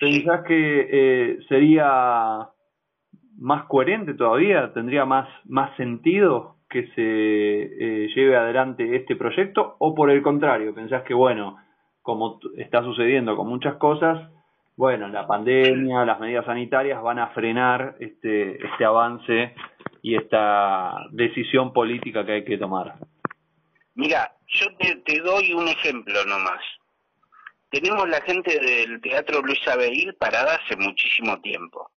¿pensás 0.00 0.42
que 0.44 0.88
eh, 0.90 1.38
sería 1.50 2.48
más 3.36 3.64
coherente 3.64 4.14
todavía? 4.14 4.72
¿Tendría 4.72 5.04
más, 5.04 5.28
más 5.44 5.76
sentido 5.76 6.56
que 6.70 6.86
se 6.94 7.02
eh, 7.02 8.08
lleve 8.14 8.36
adelante 8.36 8.96
este 8.96 9.14
proyecto? 9.14 9.76
¿O 9.78 9.94
por 9.94 10.10
el 10.10 10.22
contrario, 10.22 10.74
pensás 10.74 11.02
que, 11.02 11.12
bueno, 11.12 11.58
como 12.00 12.40
está 12.56 12.82
sucediendo 12.84 13.36
con 13.36 13.48
muchas 13.48 13.76
cosas, 13.76 14.30
bueno, 14.78 15.08
la 15.08 15.26
pandemia, 15.26 16.06
las 16.06 16.20
medidas 16.20 16.46
sanitarias 16.46 17.02
van 17.02 17.18
a 17.18 17.26
frenar 17.28 17.96
este, 18.00 18.64
este 18.64 18.84
avance 18.86 19.52
y 20.02 20.16
esta 20.16 21.06
decisión 21.10 21.72
política 21.72 22.24
que 22.24 22.32
hay 22.32 22.44
que 22.44 22.58
tomar? 22.58 22.94
Mira, 23.94 24.32
yo 24.46 24.66
te, 24.76 25.20
doy 25.20 25.52
un 25.52 25.68
ejemplo 25.68 26.24
nomás. 26.24 26.62
Tenemos 27.70 28.08
la 28.08 28.20
gente 28.22 28.58
del 28.58 29.00
Teatro 29.00 29.42
Luis 29.42 29.66
Abel 29.66 30.14
parada 30.18 30.54
hace 30.54 30.76
muchísimo 30.76 31.40
tiempo. 31.40 31.90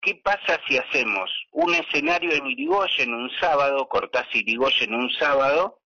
¿Qué 0.00 0.14
pasa 0.16 0.60
si 0.66 0.78
hacemos 0.78 1.30
un 1.52 1.74
escenario 1.74 2.32
en 2.32 2.46
Irigoyen 2.46 3.12
un 3.12 3.30
sábado, 3.40 3.88
cortás 3.88 4.26
Irigoyen 4.34 4.94
un 4.94 5.10
sábado, 5.10 5.80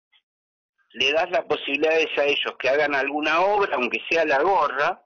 le 0.92 1.12
das 1.12 1.30
las 1.30 1.44
posibilidades 1.44 2.16
a 2.18 2.24
ellos 2.24 2.54
que 2.58 2.68
hagan 2.68 2.94
alguna 2.94 3.40
obra, 3.40 3.76
aunque 3.76 4.02
sea 4.08 4.24
la 4.24 4.42
gorra, 4.42 5.02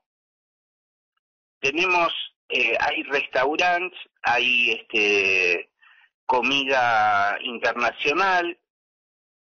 tenemos 1.61 2.12
eh, 2.48 2.76
hay 2.78 3.02
restaurantes, 3.04 3.98
hay 4.22 4.72
este, 4.72 5.70
comida 6.26 7.38
internacional, 7.42 8.59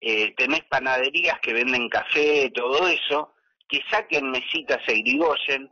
eh, 0.01 0.35
tenés 0.37 0.65
panaderías 0.65 1.39
que 1.41 1.53
venden 1.53 1.89
café, 1.89 2.51
todo 2.55 2.89
eso, 2.89 3.35
que 3.69 3.83
saquen 3.91 4.31
mesitas 4.31 4.87
a 4.89 4.93
Irigoyen, 4.93 5.71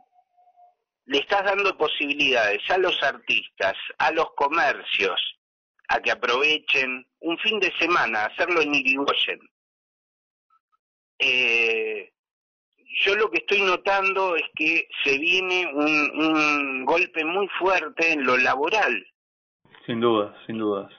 le 1.05 1.17
estás 1.17 1.43
dando 1.43 1.75
posibilidades 1.77 2.61
a 2.69 2.77
los 2.77 3.01
artistas, 3.01 3.75
a 3.97 4.11
los 4.11 4.31
comercios, 4.35 5.19
a 5.87 5.99
que 5.99 6.11
aprovechen 6.11 7.07
un 7.19 7.37
fin 7.39 7.59
de 7.59 7.73
semana, 7.79 8.25
hacerlo 8.25 8.61
en 8.61 8.75
Irigoyen. 8.75 9.39
Eh, 11.17 12.13
yo 12.89 13.15
lo 13.15 13.29
que 13.29 13.39
estoy 13.39 13.61
notando 13.61 14.35
es 14.35 14.43
que 14.55 14.87
se 15.03 15.17
viene 15.17 15.71
un, 15.73 16.85
golpe 16.85 17.23
muy 17.23 17.47
fuerte 17.59 18.13
en 18.13 18.25
lo 18.25 18.37
laboral. 18.37 19.05
Sin 19.85 19.99
dudas, 19.99 20.35
sin 20.47 20.57
dudas. 20.57 20.91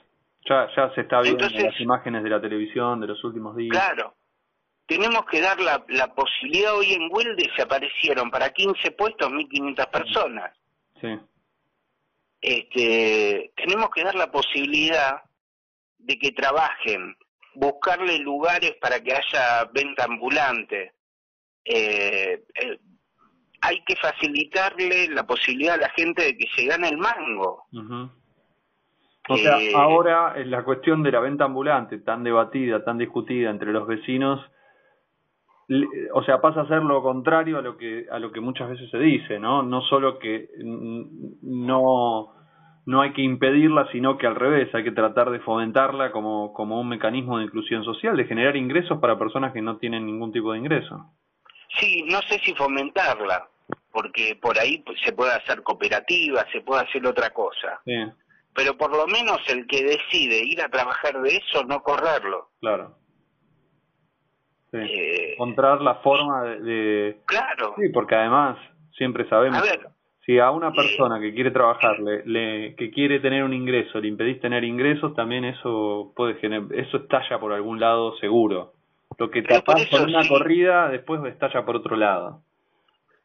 Ya, 0.49 0.67
ya 0.75 0.93
se 0.95 1.01
está 1.01 1.21
viendo 1.21 1.45
en 1.45 1.63
las 1.63 1.79
imágenes 1.79 2.23
de 2.23 2.29
la 2.29 2.41
televisión 2.41 2.99
de 3.01 3.07
los 3.07 3.23
últimos 3.23 3.55
días. 3.55 3.71
Claro. 3.71 4.15
Tenemos 4.85 5.25
que 5.25 5.39
dar 5.41 5.59
la, 5.59 5.83
la 5.89 6.13
posibilidad, 6.13 6.75
hoy 6.75 6.93
en 6.93 7.09
Wilde 7.11 7.49
se 7.55 7.61
aparecieron 7.61 8.31
para 8.31 8.49
15 8.49 8.91
puestos 8.91 9.31
1.500 9.31 9.89
personas. 9.89 10.51
Sí. 10.99 11.19
este, 12.41 13.51
tenemos 13.55 13.89
que 13.89 14.03
dar 14.03 14.15
la 14.15 14.31
posibilidad 14.31 15.23
de 15.97 16.17
que 16.17 16.31
trabajen, 16.31 17.15
buscarle 17.55 18.19
lugares 18.19 18.75
para 18.79 18.99
que 19.01 19.13
haya 19.13 19.65
venta 19.73 20.05
ambulante. 20.05 20.93
Eh, 21.65 22.43
eh, 22.55 22.79
hay 23.61 23.83
que 23.85 23.95
facilitarle 23.95 25.07
la 25.09 25.25
posibilidad 25.25 25.75
a 25.75 25.81
la 25.81 25.89
gente 25.89 26.23
de 26.23 26.37
que 26.37 26.47
se 26.55 26.65
gane 26.65 26.89
el 26.89 26.97
mango. 26.97 27.65
O 29.29 29.37
sea, 29.37 29.61
eh, 29.61 29.71
ahora 29.75 30.35
la 30.45 30.63
cuestión 30.63 31.03
de 31.03 31.11
la 31.11 31.19
venta 31.19 31.45
ambulante, 31.45 31.99
tan 31.99 32.23
debatida, 32.23 32.83
tan 32.83 32.97
discutida 32.97 33.51
entre 33.51 33.71
los 33.71 33.87
vecinos, 33.87 34.41
o 36.13 36.23
sea, 36.23 36.41
pasa 36.41 36.61
a 36.61 36.67
ser 36.67 36.81
lo 36.83 37.01
contrario 37.01 37.59
a 37.59 37.61
lo 37.61 37.77
que 37.77 38.07
a 38.11 38.19
lo 38.19 38.31
que 38.31 38.41
muchas 38.41 38.69
veces 38.69 38.89
se 38.89 38.97
dice, 38.97 39.39
¿no? 39.39 39.63
No 39.63 39.81
solo 39.83 40.17
que 40.19 40.49
no 41.43 42.33
no 42.85 43.01
hay 43.01 43.13
que 43.13 43.21
impedirla, 43.21 43.87
sino 43.91 44.17
que 44.17 44.27
al 44.27 44.35
revés, 44.35 44.73
hay 44.73 44.83
que 44.83 44.91
tratar 44.91 45.29
de 45.29 45.39
fomentarla 45.39 46.11
como, 46.11 46.51
como 46.53 46.79
un 46.79 46.89
mecanismo 46.89 47.37
de 47.37 47.45
inclusión 47.45 47.83
social, 47.83 48.17
de 48.17 48.25
generar 48.25 48.55
ingresos 48.57 48.99
para 48.99 49.19
personas 49.19 49.53
que 49.53 49.61
no 49.61 49.77
tienen 49.77 50.05
ningún 50.05 50.31
tipo 50.31 50.51
de 50.51 50.59
ingreso. 50.59 51.05
Sí, 51.79 52.03
no 52.03 52.21
sé 52.23 52.39
si 52.39 52.53
fomentarla, 52.53 53.47
porque 53.91 54.37
por 54.41 54.57
ahí 54.59 54.79
pues, 54.79 54.99
se 55.01 55.13
puede 55.13 55.33
hacer 55.33 55.63
cooperativa, 55.63 56.45
se 56.51 56.61
puede 56.61 56.83
hacer 56.83 57.05
otra 57.05 57.29
cosa. 57.31 57.81
Pero 58.53 58.77
por 58.77 58.91
lo 58.91 59.07
menos 59.07 59.39
el 59.49 59.65
que 59.67 59.83
decide 59.83 60.43
ir 60.43 60.61
a 60.61 60.69
trabajar 60.69 61.21
de 61.21 61.37
eso, 61.37 61.63
no 61.63 61.81
correrlo. 61.81 62.49
Claro. 62.59 62.97
Eh, 64.73 65.33
Encontrar 65.33 65.81
la 65.81 65.95
forma 65.95 66.43
de, 66.43 67.19
Claro. 67.25 67.75
Sí, 67.77 67.89
porque 67.93 68.15
además 68.15 68.57
siempre 68.95 69.27
sabemos... 69.29 69.61
Si 70.23 70.37
a 70.37 70.51
una 70.51 70.71
persona 70.71 71.19
que 71.19 71.33
quiere 71.33 71.49
trabajar, 71.49 71.99
le, 71.99 72.75
que 72.75 72.91
quiere 72.91 73.19
tener 73.19 73.43
un 73.43 73.53
ingreso, 73.53 73.99
le 73.99 74.07
impedís 74.07 74.39
tener 74.39 74.63
ingresos, 74.63 75.15
también 75.15 75.45
eso 75.45 76.13
puede 76.15 76.35
generar, 76.35 76.67
eso 76.75 76.97
estalla 76.97 77.39
por 77.39 77.51
algún 77.51 77.79
lado 77.79 78.15
seguro. 78.17 78.73
Lo 79.21 79.29
que 79.29 79.43
tapás 79.43 79.85
por 79.85 80.01
una 80.01 80.27
corrida, 80.27 80.89
después 80.89 81.23
estalla 81.25 81.63
por 81.63 81.75
otro 81.75 81.95
lado. 81.95 82.41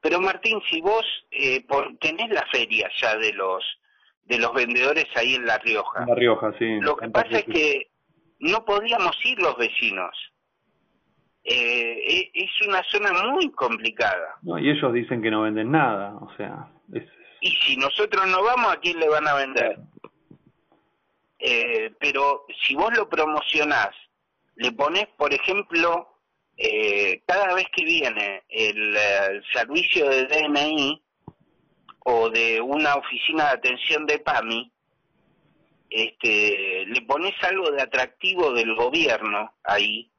Pero 0.03 0.21
Martín, 0.21 0.61
si 0.69 0.83
vos 0.83 1.07
eh, 1.31 1.65
por, 1.67 1.97
tenés 1.97 2.29
la 2.29 2.45
feria 2.53 2.91
ya 3.01 3.17
de 3.17 3.33
los 3.33 3.65
de 4.25 4.39
los 4.39 4.53
vendedores 4.53 5.07
ahí 5.15 5.37
en 5.37 5.47
La 5.47 5.57
Rioja. 5.57 6.03
En 6.03 6.09
La 6.09 6.15
Rioja, 6.15 6.53
sí. 6.59 6.81
Lo 6.83 6.97
que 6.97 7.09
pasa 7.09 7.39
es 7.39 7.45
que 7.45 7.89
no 8.41 8.63
podíamos 8.67 9.17
ir 9.25 9.39
los 9.41 9.57
vecinos. 9.57 10.15
Eh, 11.45 11.97
e, 12.07 12.31
es 12.35 12.69
una 12.69 12.83
zona 12.91 13.13
muy 13.31 13.51
complicada. 13.53 14.37
No, 14.43 14.59
y 14.59 14.69
ellos 14.69 14.93
dicen 14.93 15.23
que 15.23 15.31
no 15.31 15.43
venden 15.43 15.71
nada, 15.71 16.15
o 16.17 16.31
sea. 16.37 16.69
Y 17.41 17.51
si 17.51 17.79
nosotros 17.79 18.27
no 18.27 18.45
vamos, 18.45 18.71
¿a 18.71 18.81
quién 18.81 19.01
le 19.01 19.09
van 19.09 19.27
a 19.27 19.35
vender? 19.35 19.79
Eh, 21.39 21.91
pero 21.99 22.45
si 22.67 22.75
vos 22.75 22.95
lo 22.95 23.09
promocionás, 23.09 23.97
le 24.57 24.73
pones, 24.73 25.07
por 25.17 25.33
ejemplo, 25.33 26.21
eh, 26.57 27.23
cada 27.27 27.55
vez 27.55 27.67
que 27.75 27.85
viene 27.85 28.45
el, 28.49 28.97
servicio 29.53 30.09
de 30.09 30.27
DNI 30.27 31.03
o 32.05 32.31
de 32.31 32.61
una 32.61 32.97
oficina 32.97 33.45
de 33.45 33.51
atención 33.51 34.07
de 34.07 34.19
PAMI, 34.19 34.73
este, 35.89 36.85
le 36.87 37.03
pones 37.03 37.35
algo 37.43 37.71
de 37.71 37.83
atractivo 37.83 38.53
del 38.53 38.75
gobierno 38.75 39.55
ahí, 39.65 40.11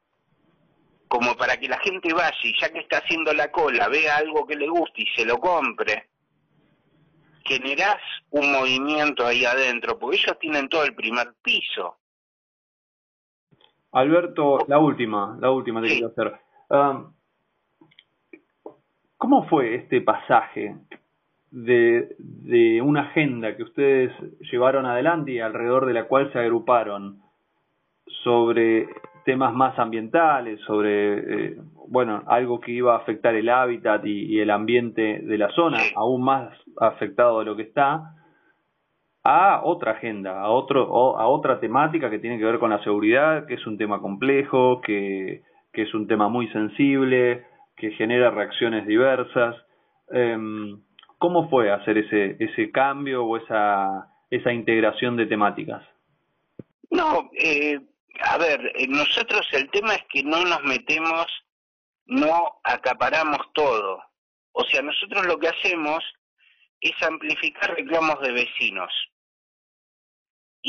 como 1.07 1.35
para 1.35 1.57
que 1.57 1.67
la 1.67 1.79
gente 1.79 2.13
vaya 2.13 2.37
y 2.43 2.59
ya 2.59 2.69
que 2.69 2.79
está 2.79 2.97
haciendo 2.97 3.33
la 3.33 3.51
cola, 3.51 3.87
vea 3.87 4.17
algo 4.17 4.45
que 4.45 4.55
le 4.55 4.67
guste 4.67 5.03
y 5.03 5.07
se 5.15 5.25
lo 5.25 5.39
compre 5.39 6.09
generás 7.47 8.01
un 8.29 8.51
movimiento 8.51 9.25
ahí 9.25 9.45
adentro, 9.45 9.97
porque 9.97 10.17
ellos 10.17 10.37
tienen 10.39 10.69
todo 10.69 10.83
el 10.83 10.93
primer 10.93 11.33
piso. 11.41 11.97
Alberto, 13.91 14.59
la 14.67 14.79
última, 14.79 15.37
la 15.39 15.51
última 15.51 15.81
te 15.81 15.87
quiero 15.87 16.07
hacer. 16.07 16.33
Um, 16.69 17.13
¿Cómo 19.17 19.47
fue 19.47 19.75
este 19.75 20.01
pasaje 20.01 20.75
de, 21.49 22.15
de 22.19 22.81
una 22.81 23.01
agenda 23.01 23.55
que 23.55 23.63
ustedes 23.63 24.11
llevaron 24.51 24.85
adelante 24.85 25.31
y 25.31 25.39
alrededor 25.39 25.85
de 25.85 25.93
la 25.93 26.07
cual 26.07 26.31
se 26.31 26.39
agruparon 26.39 27.21
sobre 28.23 28.87
temas 29.27 29.53
más 29.53 29.77
ambientales, 29.77 30.59
sobre, 30.61 31.49
eh, 31.49 31.57
bueno, 31.89 32.23
algo 32.27 32.61
que 32.61 32.71
iba 32.71 32.93
a 32.93 32.99
afectar 32.99 33.35
el 33.35 33.49
hábitat 33.49 34.05
y, 34.05 34.39
el 34.39 34.49
ambiente 34.49 35.19
de 35.21 35.37
la 35.37 35.49
zona, 35.51 35.79
aún 35.95 36.23
más 36.23 36.53
afectado 36.79 37.39
de 37.39 37.45
lo 37.45 37.57
que 37.57 37.63
está, 37.63 38.15
a 39.29 39.59
otra 39.65 39.91
agenda, 39.91 40.39
a, 40.39 40.49
otro, 40.49 41.19
a 41.19 41.27
otra 41.27 41.59
temática 41.59 42.09
que 42.09 42.19
tiene 42.19 42.37
que 42.37 42.45
ver 42.45 42.59
con 42.59 42.69
la 42.69 42.81
seguridad, 42.81 43.45
que 43.45 43.55
es 43.55 43.67
un 43.67 43.77
tema 43.77 43.99
complejo, 43.99 44.79
que, 44.79 45.43
que 45.73 45.81
es 45.81 45.93
un 45.93 46.07
tema 46.07 46.29
muy 46.29 46.47
sensible, 46.47 47.45
que 47.75 47.91
genera 47.91 48.31
reacciones 48.31 48.87
diversas. 48.87 49.53
Em, 50.11 50.81
¿Cómo 51.17 51.49
fue 51.49 51.73
hacer 51.73 51.97
ese, 51.97 52.37
ese 52.39 52.71
cambio 52.71 53.25
o 53.25 53.35
esa, 53.35 54.07
esa 54.29 54.53
integración 54.53 55.17
de 55.17 55.25
temáticas? 55.25 55.83
No, 56.89 57.29
eh, 57.37 57.81
a 58.23 58.37
ver, 58.37 58.71
eh, 58.75 58.87
nosotros 58.87 59.45
el 59.51 59.69
tema 59.71 59.95
es 59.95 60.05
que 60.09 60.23
no 60.23 60.45
nos 60.45 60.63
metemos, 60.63 61.25
no 62.05 62.61
acaparamos 62.63 63.41
todo. 63.53 64.01
O 64.53 64.63
sea, 64.63 64.81
nosotros 64.81 65.25
lo 65.25 65.37
que 65.37 65.49
hacemos 65.49 66.01
es 66.79 66.93
amplificar 67.03 67.75
reclamos 67.75 68.21
de 68.21 68.31
vecinos. 68.31 68.93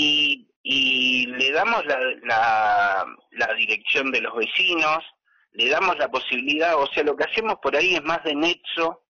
Y, 0.00 0.48
y 0.62 1.26
le 1.26 1.50
damos 1.50 1.84
la, 1.84 1.98
la, 2.22 3.16
la 3.32 3.54
dirección 3.54 4.12
de 4.12 4.20
los 4.20 4.36
vecinos, 4.36 5.04
le 5.50 5.68
damos 5.68 5.98
la 5.98 6.08
posibilidad, 6.08 6.76
o 6.76 6.86
sea, 6.86 7.02
lo 7.02 7.16
que 7.16 7.24
hacemos 7.24 7.56
por 7.60 7.74
ahí 7.74 7.96
es 7.96 8.02
más 8.04 8.22
de 8.22 8.36
nexo 8.36 9.04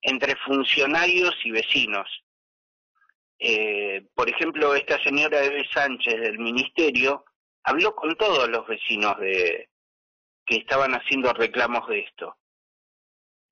entre 0.00 0.36
funcionarios 0.36 1.34
y 1.44 1.50
vecinos. 1.50 2.08
Eh, 3.38 4.06
por 4.14 4.30
ejemplo, 4.30 4.74
esta 4.74 4.98
señora 5.02 5.44
Eve 5.44 5.68
Sánchez 5.70 6.18
del 6.18 6.38
Ministerio 6.38 7.26
habló 7.64 7.94
con 7.94 8.16
todos 8.16 8.48
los 8.48 8.66
vecinos 8.66 9.18
de 9.20 9.68
que 10.46 10.56
estaban 10.56 10.94
haciendo 10.94 11.34
reclamos 11.34 11.86
de 11.86 11.98
esto. 12.00 12.34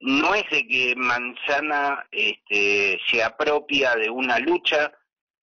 No 0.00 0.34
es 0.34 0.48
de 0.48 0.66
que 0.66 0.94
Manzana 0.96 2.06
este, 2.12 2.98
se 3.10 3.22
apropia 3.22 3.94
de 3.94 4.08
una 4.08 4.38
lucha. 4.38 4.90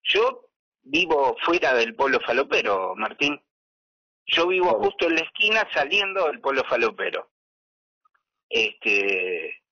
Yo 0.02 0.45
vivo 0.86 1.36
fuera 1.44 1.74
del 1.74 1.94
polo 1.94 2.20
falopero, 2.20 2.94
Martín. 2.96 3.40
Yo 4.26 4.46
vivo 4.48 4.70
justo 4.80 5.06
en 5.06 5.16
la 5.16 5.20
esquina 5.20 5.68
saliendo 5.72 6.26
del 6.26 6.40
polo 6.40 6.64
falopero. 6.64 7.30
Este, 8.48 9.62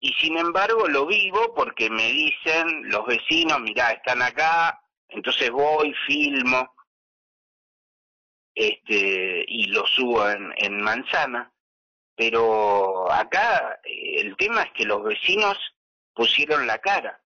y 0.00 0.12
sin 0.14 0.36
embargo 0.38 0.88
lo 0.88 1.06
vivo 1.06 1.54
porque 1.54 1.90
me 1.90 2.10
dicen 2.10 2.88
los 2.90 3.06
vecinos, 3.06 3.60
mirá, 3.60 3.92
están 3.92 4.22
acá, 4.22 4.82
entonces 5.08 5.50
voy, 5.50 5.94
filmo 6.06 6.74
este, 8.54 9.44
y 9.46 9.66
lo 9.66 9.86
subo 9.86 10.28
en, 10.28 10.52
en 10.56 10.82
manzana. 10.82 11.52
Pero 12.14 13.10
acá 13.10 13.80
eh, 13.84 14.20
el 14.20 14.36
tema 14.36 14.62
es 14.62 14.72
que 14.72 14.84
los 14.84 15.02
vecinos 15.02 15.58
pusieron 16.14 16.66
la 16.66 16.78
cara. 16.78 17.20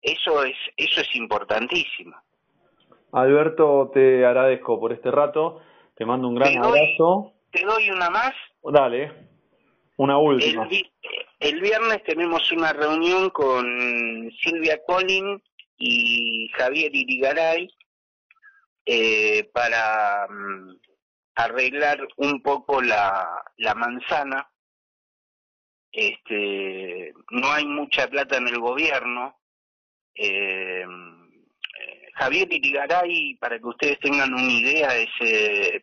Eso 0.00 0.44
es, 0.44 0.56
eso 0.76 1.00
es 1.00 1.14
importantísimo. 1.16 2.16
Alberto, 3.12 3.90
te 3.92 4.24
agradezco 4.24 4.78
por 4.78 4.92
este 4.92 5.10
rato. 5.10 5.60
Te 5.94 6.04
mando 6.04 6.28
un 6.28 6.36
gran 6.36 6.56
abrazo. 6.58 7.32
¿Te 7.50 7.64
doy 7.64 7.90
una 7.90 8.08
más? 8.10 8.32
Dale, 8.62 9.12
una 9.96 10.18
última. 10.18 10.66
El, 10.68 10.90
el, 11.40 11.60
viernes 11.60 12.02
tenemos 12.04 12.50
una 12.52 12.72
reunión 12.72 13.30
con 13.30 14.30
Silvia 14.40 14.80
Collin 14.86 15.42
y 15.76 16.48
Javier 16.54 16.94
Irigaray 16.94 17.68
eh, 18.86 19.50
para 19.52 20.26
mm, 20.28 20.76
arreglar 21.34 22.06
un 22.16 22.42
poco 22.42 22.80
la, 22.80 23.42
la 23.56 23.74
manzana. 23.74 24.48
Este, 25.92 27.12
no 27.30 27.50
hay 27.50 27.66
mucha 27.66 28.06
plata 28.08 28.36
en 28.36 28.46
el 28.48 28.60
gobierno. 28.60 29.36
Eh, 30.14 30.84
Javier 32.20 32.52
Irigaray, 32.52 33.36
para 33.36 33.58
que 33.58 33.66
ustedes 33.66 33.98
tengan 34.00 34.34
una 34.34 34.52
idea, 34.52 34.88
es, 34.94 35.08
eh, 35.20 35.82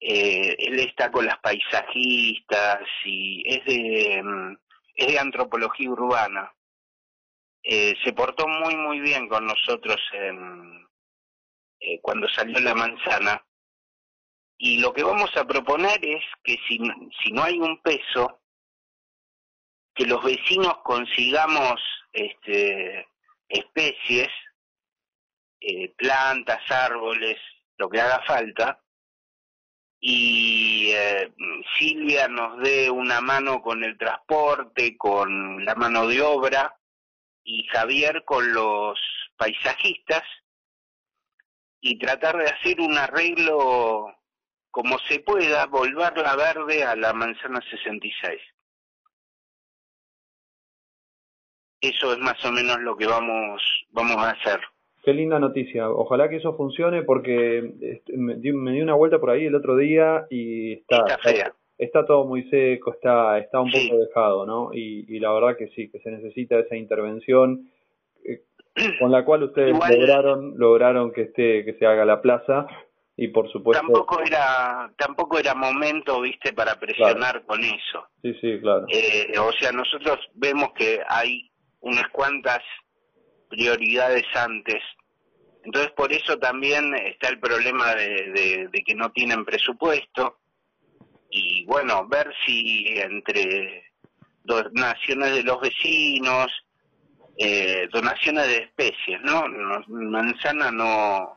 él 0.00 0.80
está 0.80 1.12
con 1.12 1.24
las 1.24 1.38
paisajistas 1.38 2.80
y 3.04 3.44
es 3.46 3.64
de, 3.64 4.22
mm, 4.24 4.56
es 4.96 5.06
de 5.06 5.18
antropología 5.20 5.88
urbana. 5.88 6.52
se 7.64 8.12
portó 8.12 8.48
muy 8.48 8.74
muy 8.74 8.98
bien 8.98 9.28
con 9.28 9.46
nosotros 9.46 10.00
en, 10.12 10.84
eh, 11.78 12.00
cuando 12.00 12.28
salió 12.28 12.58
la 12.58 12.74
manzana. 12.74 13.44
Y 14.58 14.78
lo 14.78 14.92
que 14.92 15.04
vamos 15.04 15.30
a 15.36 15.44
proponer 15.44 16.04
es 16.04 16.24
que 16.42 16.56
si, 16.66 16.78
si 17.22 17.32
no 17.32 17.44
hay 17.44 17.58
un 17.58 17.80
peso, 17.82 18.40
que 19.94 20.06
los 20.06 20.22
vecinos 20.24 20.78
consigamos 20.84 21.80
este, 22.12 23.06
especies 23.48 24.28
eh, 25.62 25.94
plantas, 25.96 26.60
árboles, 26.70 27.38
lo 27.76 27.88
que 27.88 28.00
haga 28.00 28.22
falta, 28.26 28.82
y 30.00 30.90
eh, 30.90 31.32
Silvia 31.78 32.26
nos 32.26 32.58
dé 32.58 32.90
una 32.90 33.20
mano 33.20 33.62
con 33.62 33.84
el 33.84 33.96
transporte, 33.96 34.96
con 34.96 35.64
la 35.64 35.76
mano 35.76 36.08
de 36.08 36.20
obra, 36.20 36.76
y 37.44 37.64
Javier 37.68 38.24
con 38.24 38.52
los 38.52 38.98
paisajistas, 39.36 40.24
y 41.80 41.98
tratar 41.98 42.36
de 42.36 42.46
hacer 42.46 42.80
un 42.80 42.98
arreglo 42.98 44.12
como 44.72 44.98
se 45.00 45.20
pueda, 45.20 45.66
volverla 45.66 46.34
verde 46.34 46.82
a 46.82 46.96
la 46.96 47.12
manzana 47.12 47.60
66. 47.70 48.40
Eso 51.80 52.12
es 52.12 52.18
más 52.18 52.44
o 52.44 52.50
menos 52.50 52.80
lo 52.80 52.96
que 52.96 53.06
vamos, 53.06 53.62
vamos 53.90 54.16
a 54.16 54.30
hacer. 54.30 54.60
Qué 55.02 55.12
linda 55.12 55.40
noticia. 55.40 55.90
Ojalá 55.90 56.28
que 56.28 56.36
eso 56.36 56.54
funcione 56.56 57.02
porque 57.02 57.72
este, 57.80 58.16
me 58.16 58.36
di, 58.36 58.50
una 58.52 58.94
vuelta 58.94 59.18
por 59.18 59.30
ahí 59.30 59.46
el 59.46 59.54
otro 59.56 59.76
día 59.76 60.26
y 60.30 60.74
está, 60.74 61.18
está, 61.76 62.06
todo 62.06 62.24
muy 62.24 62.48
seco, 62.48 62.92
está, 62.92 63.36
está 63.38 63.60
un 63.60 63.72
poco 63.72 63.98
dejado, 63.98 64.46
¿no? 64.46 64.70
Y, 64.72 65.18
la 65.18 65.32
verdad 65.32 65.56
que 65.56 65.68
sí, 65.68 65.90
que 65.90 65.98
se 65.98 66.10
necesita 66.10 66.56
esa 66.56 66.76
intervención 66.76 67.68
eh, 68.24 68.42
con 69.00 69.10
la 69.10 69.24
cual 69.24 69.42
ustedes 69.42 69.72
lograron 69.72 70.54
lograron 70.56 71.12
que 71.12 71.22
esté 71.22 71.64
que 71.64 71.74
se 71.74 71.84
haga 71.86 72.04
la 72.04 72.22
plaza 72.22 72.66
y 73.16 73.28
por 73.28 73.50
supuesto 73.50 73.84
tampoco 73.84 74.20
era 74.24 74.90
tampoco 74.96 75.38
era 75.38 75.54
momento 75.54 76.20
viste 76.20 76.52
para 76.52 76.78
presionar 76.78 77.42
con 77.44 77.60
eso. 77.60 78.06
Sí 78.22 78.34
sí 78.40 78.60
claro. 78.60 78.86
Eh, 78.88 79.36
o 79.38 79.52
sea 79.52 79.72
nosotros 79.72 80.20
vemos 80.34 80.72
que 80.74 81.00
hay 81.08 81.50
unas 81.80 82.08
cuantas 82.10 82.62
prioridades 83.52 84.24
antes. 84.34 84.82
Entonces 85.62 85.92
por 85.92 86.10
eso 86.10 86.38
también 86.38 86.94
está 86.94 87.28
el 87.28 87.38
problema 87.38 87.94
de, 87.94 88.70
que 88.84 88.94
no 88.94 89.12
tienen 89.12 89.44
presupuesto 89.44 90.38
y 91.30 91.64
bueno, 91.66 92.08
ver 92.08 92.32
si 92.44 92.86
entre 92.96 93.84
donaciones 94.42 95.34
de 95.34 95.42
los 95.42 95.60
vecinos, 95.60 96.50
eh, 97.36 97.88
donaciones 97.92 98.46
de 98.46 98.56
especies, 98.58 99.20
¿no? 99.22 99.44
Manzana 99.88 100.70
no 100.70 101.36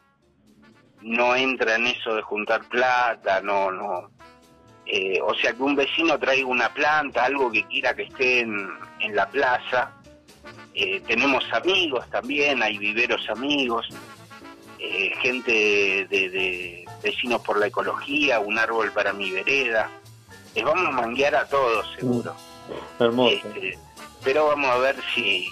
no 1.02 1.36
entra 1.36 1.76
en 1.76 1.86
eso 1.86 2.16
de 2.16 2.22
juntar 2.24 2.68
plata, 2.68 3.42
no, 3.42 3.72
no. 3.72 4.10
Eh, 4.88 5.20
o 5.22 5.36
sea, 5.36 5.54
que 5.54 5.62
un 5.62 5.76
vecino 5.76 6.18
traiga 6.18 6.48
una 6.48 6.70
planta, 6.70 7.26
algo 7.26 7.52
que 7.52 7.64
quiera 7.66 7.94
que 7.94 8.04
esté 8.04 8.40
en, 8.40 8.68
en 9.00 9.16
la 9.16 9.30
plaza, 9.30 9.92
eh, 10.74 11.02
tenemos 11.08 11.44
amigos 11.54 12.06
también, 12.10 12.62
hay 12.62 12.78
viveros 12.78 13.30
amigos, 13.30 13.88
eh, 14.80 15.12
gente 15.22 15.52
de, 16.10 16.86
vecinos 17.02 17.42
por 17.42 17.60
la 17.60 17.68
ecología, 17.68 18.40
un 18.40 18.58
árbol 18.58 18.92
para 18.92 19.14
mi 19.14 19.32
vereda. 19.32 19.90
Les 20.54 20.64
vamos 20.64 20.88
a 20.88 20.92
manguear 20.92 21.36
a 21.36 21.46
todos, 21.48 21.88
seguro. 21.98 22.34
Mm, 22.34 23.04
hermoso. 23.04 23.36
Este, 23.36 23.78
pero 24.24 24.48
vamos 24.48 24.70
a 24.70 24.78
ver 24.78 24.96
si, 25.14 25.48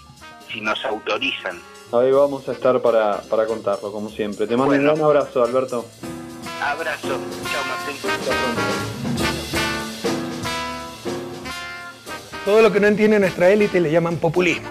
si 0.52 0.62
nos 0.62 0.84
autorizan. 0.86 1.60
Ahí 1.92 2.12
vamos 2.12 2.50
a 2.50 2.54
estar 2.54 2.82
para, 2.82 3.22
para 3.22 3.46
contarlo, 3.46 3.92
como 3.92 4.10
siempre. 4.10 4.48
Te 4.48 4.58
mando 4.58 4.74
un 4.74 4.84
gran 4.84 5.02
abrazo, 5.02 5.44
Alberto. 5.44 5.86
Abrazo. 6.62 7.08
Chao, 7.08 7.64
Martín. 7.68 8.93
Todo 12.46 12.62
lo 12.62 12.72
que 12.72 12.80
no 12.80 12.88
entiende 12.88 13.20
nuestra 13.20 13.50
élite 13.50 13.80
le 13.80 13.92
llaman 13.92 14.18
populismo 14.18 14.70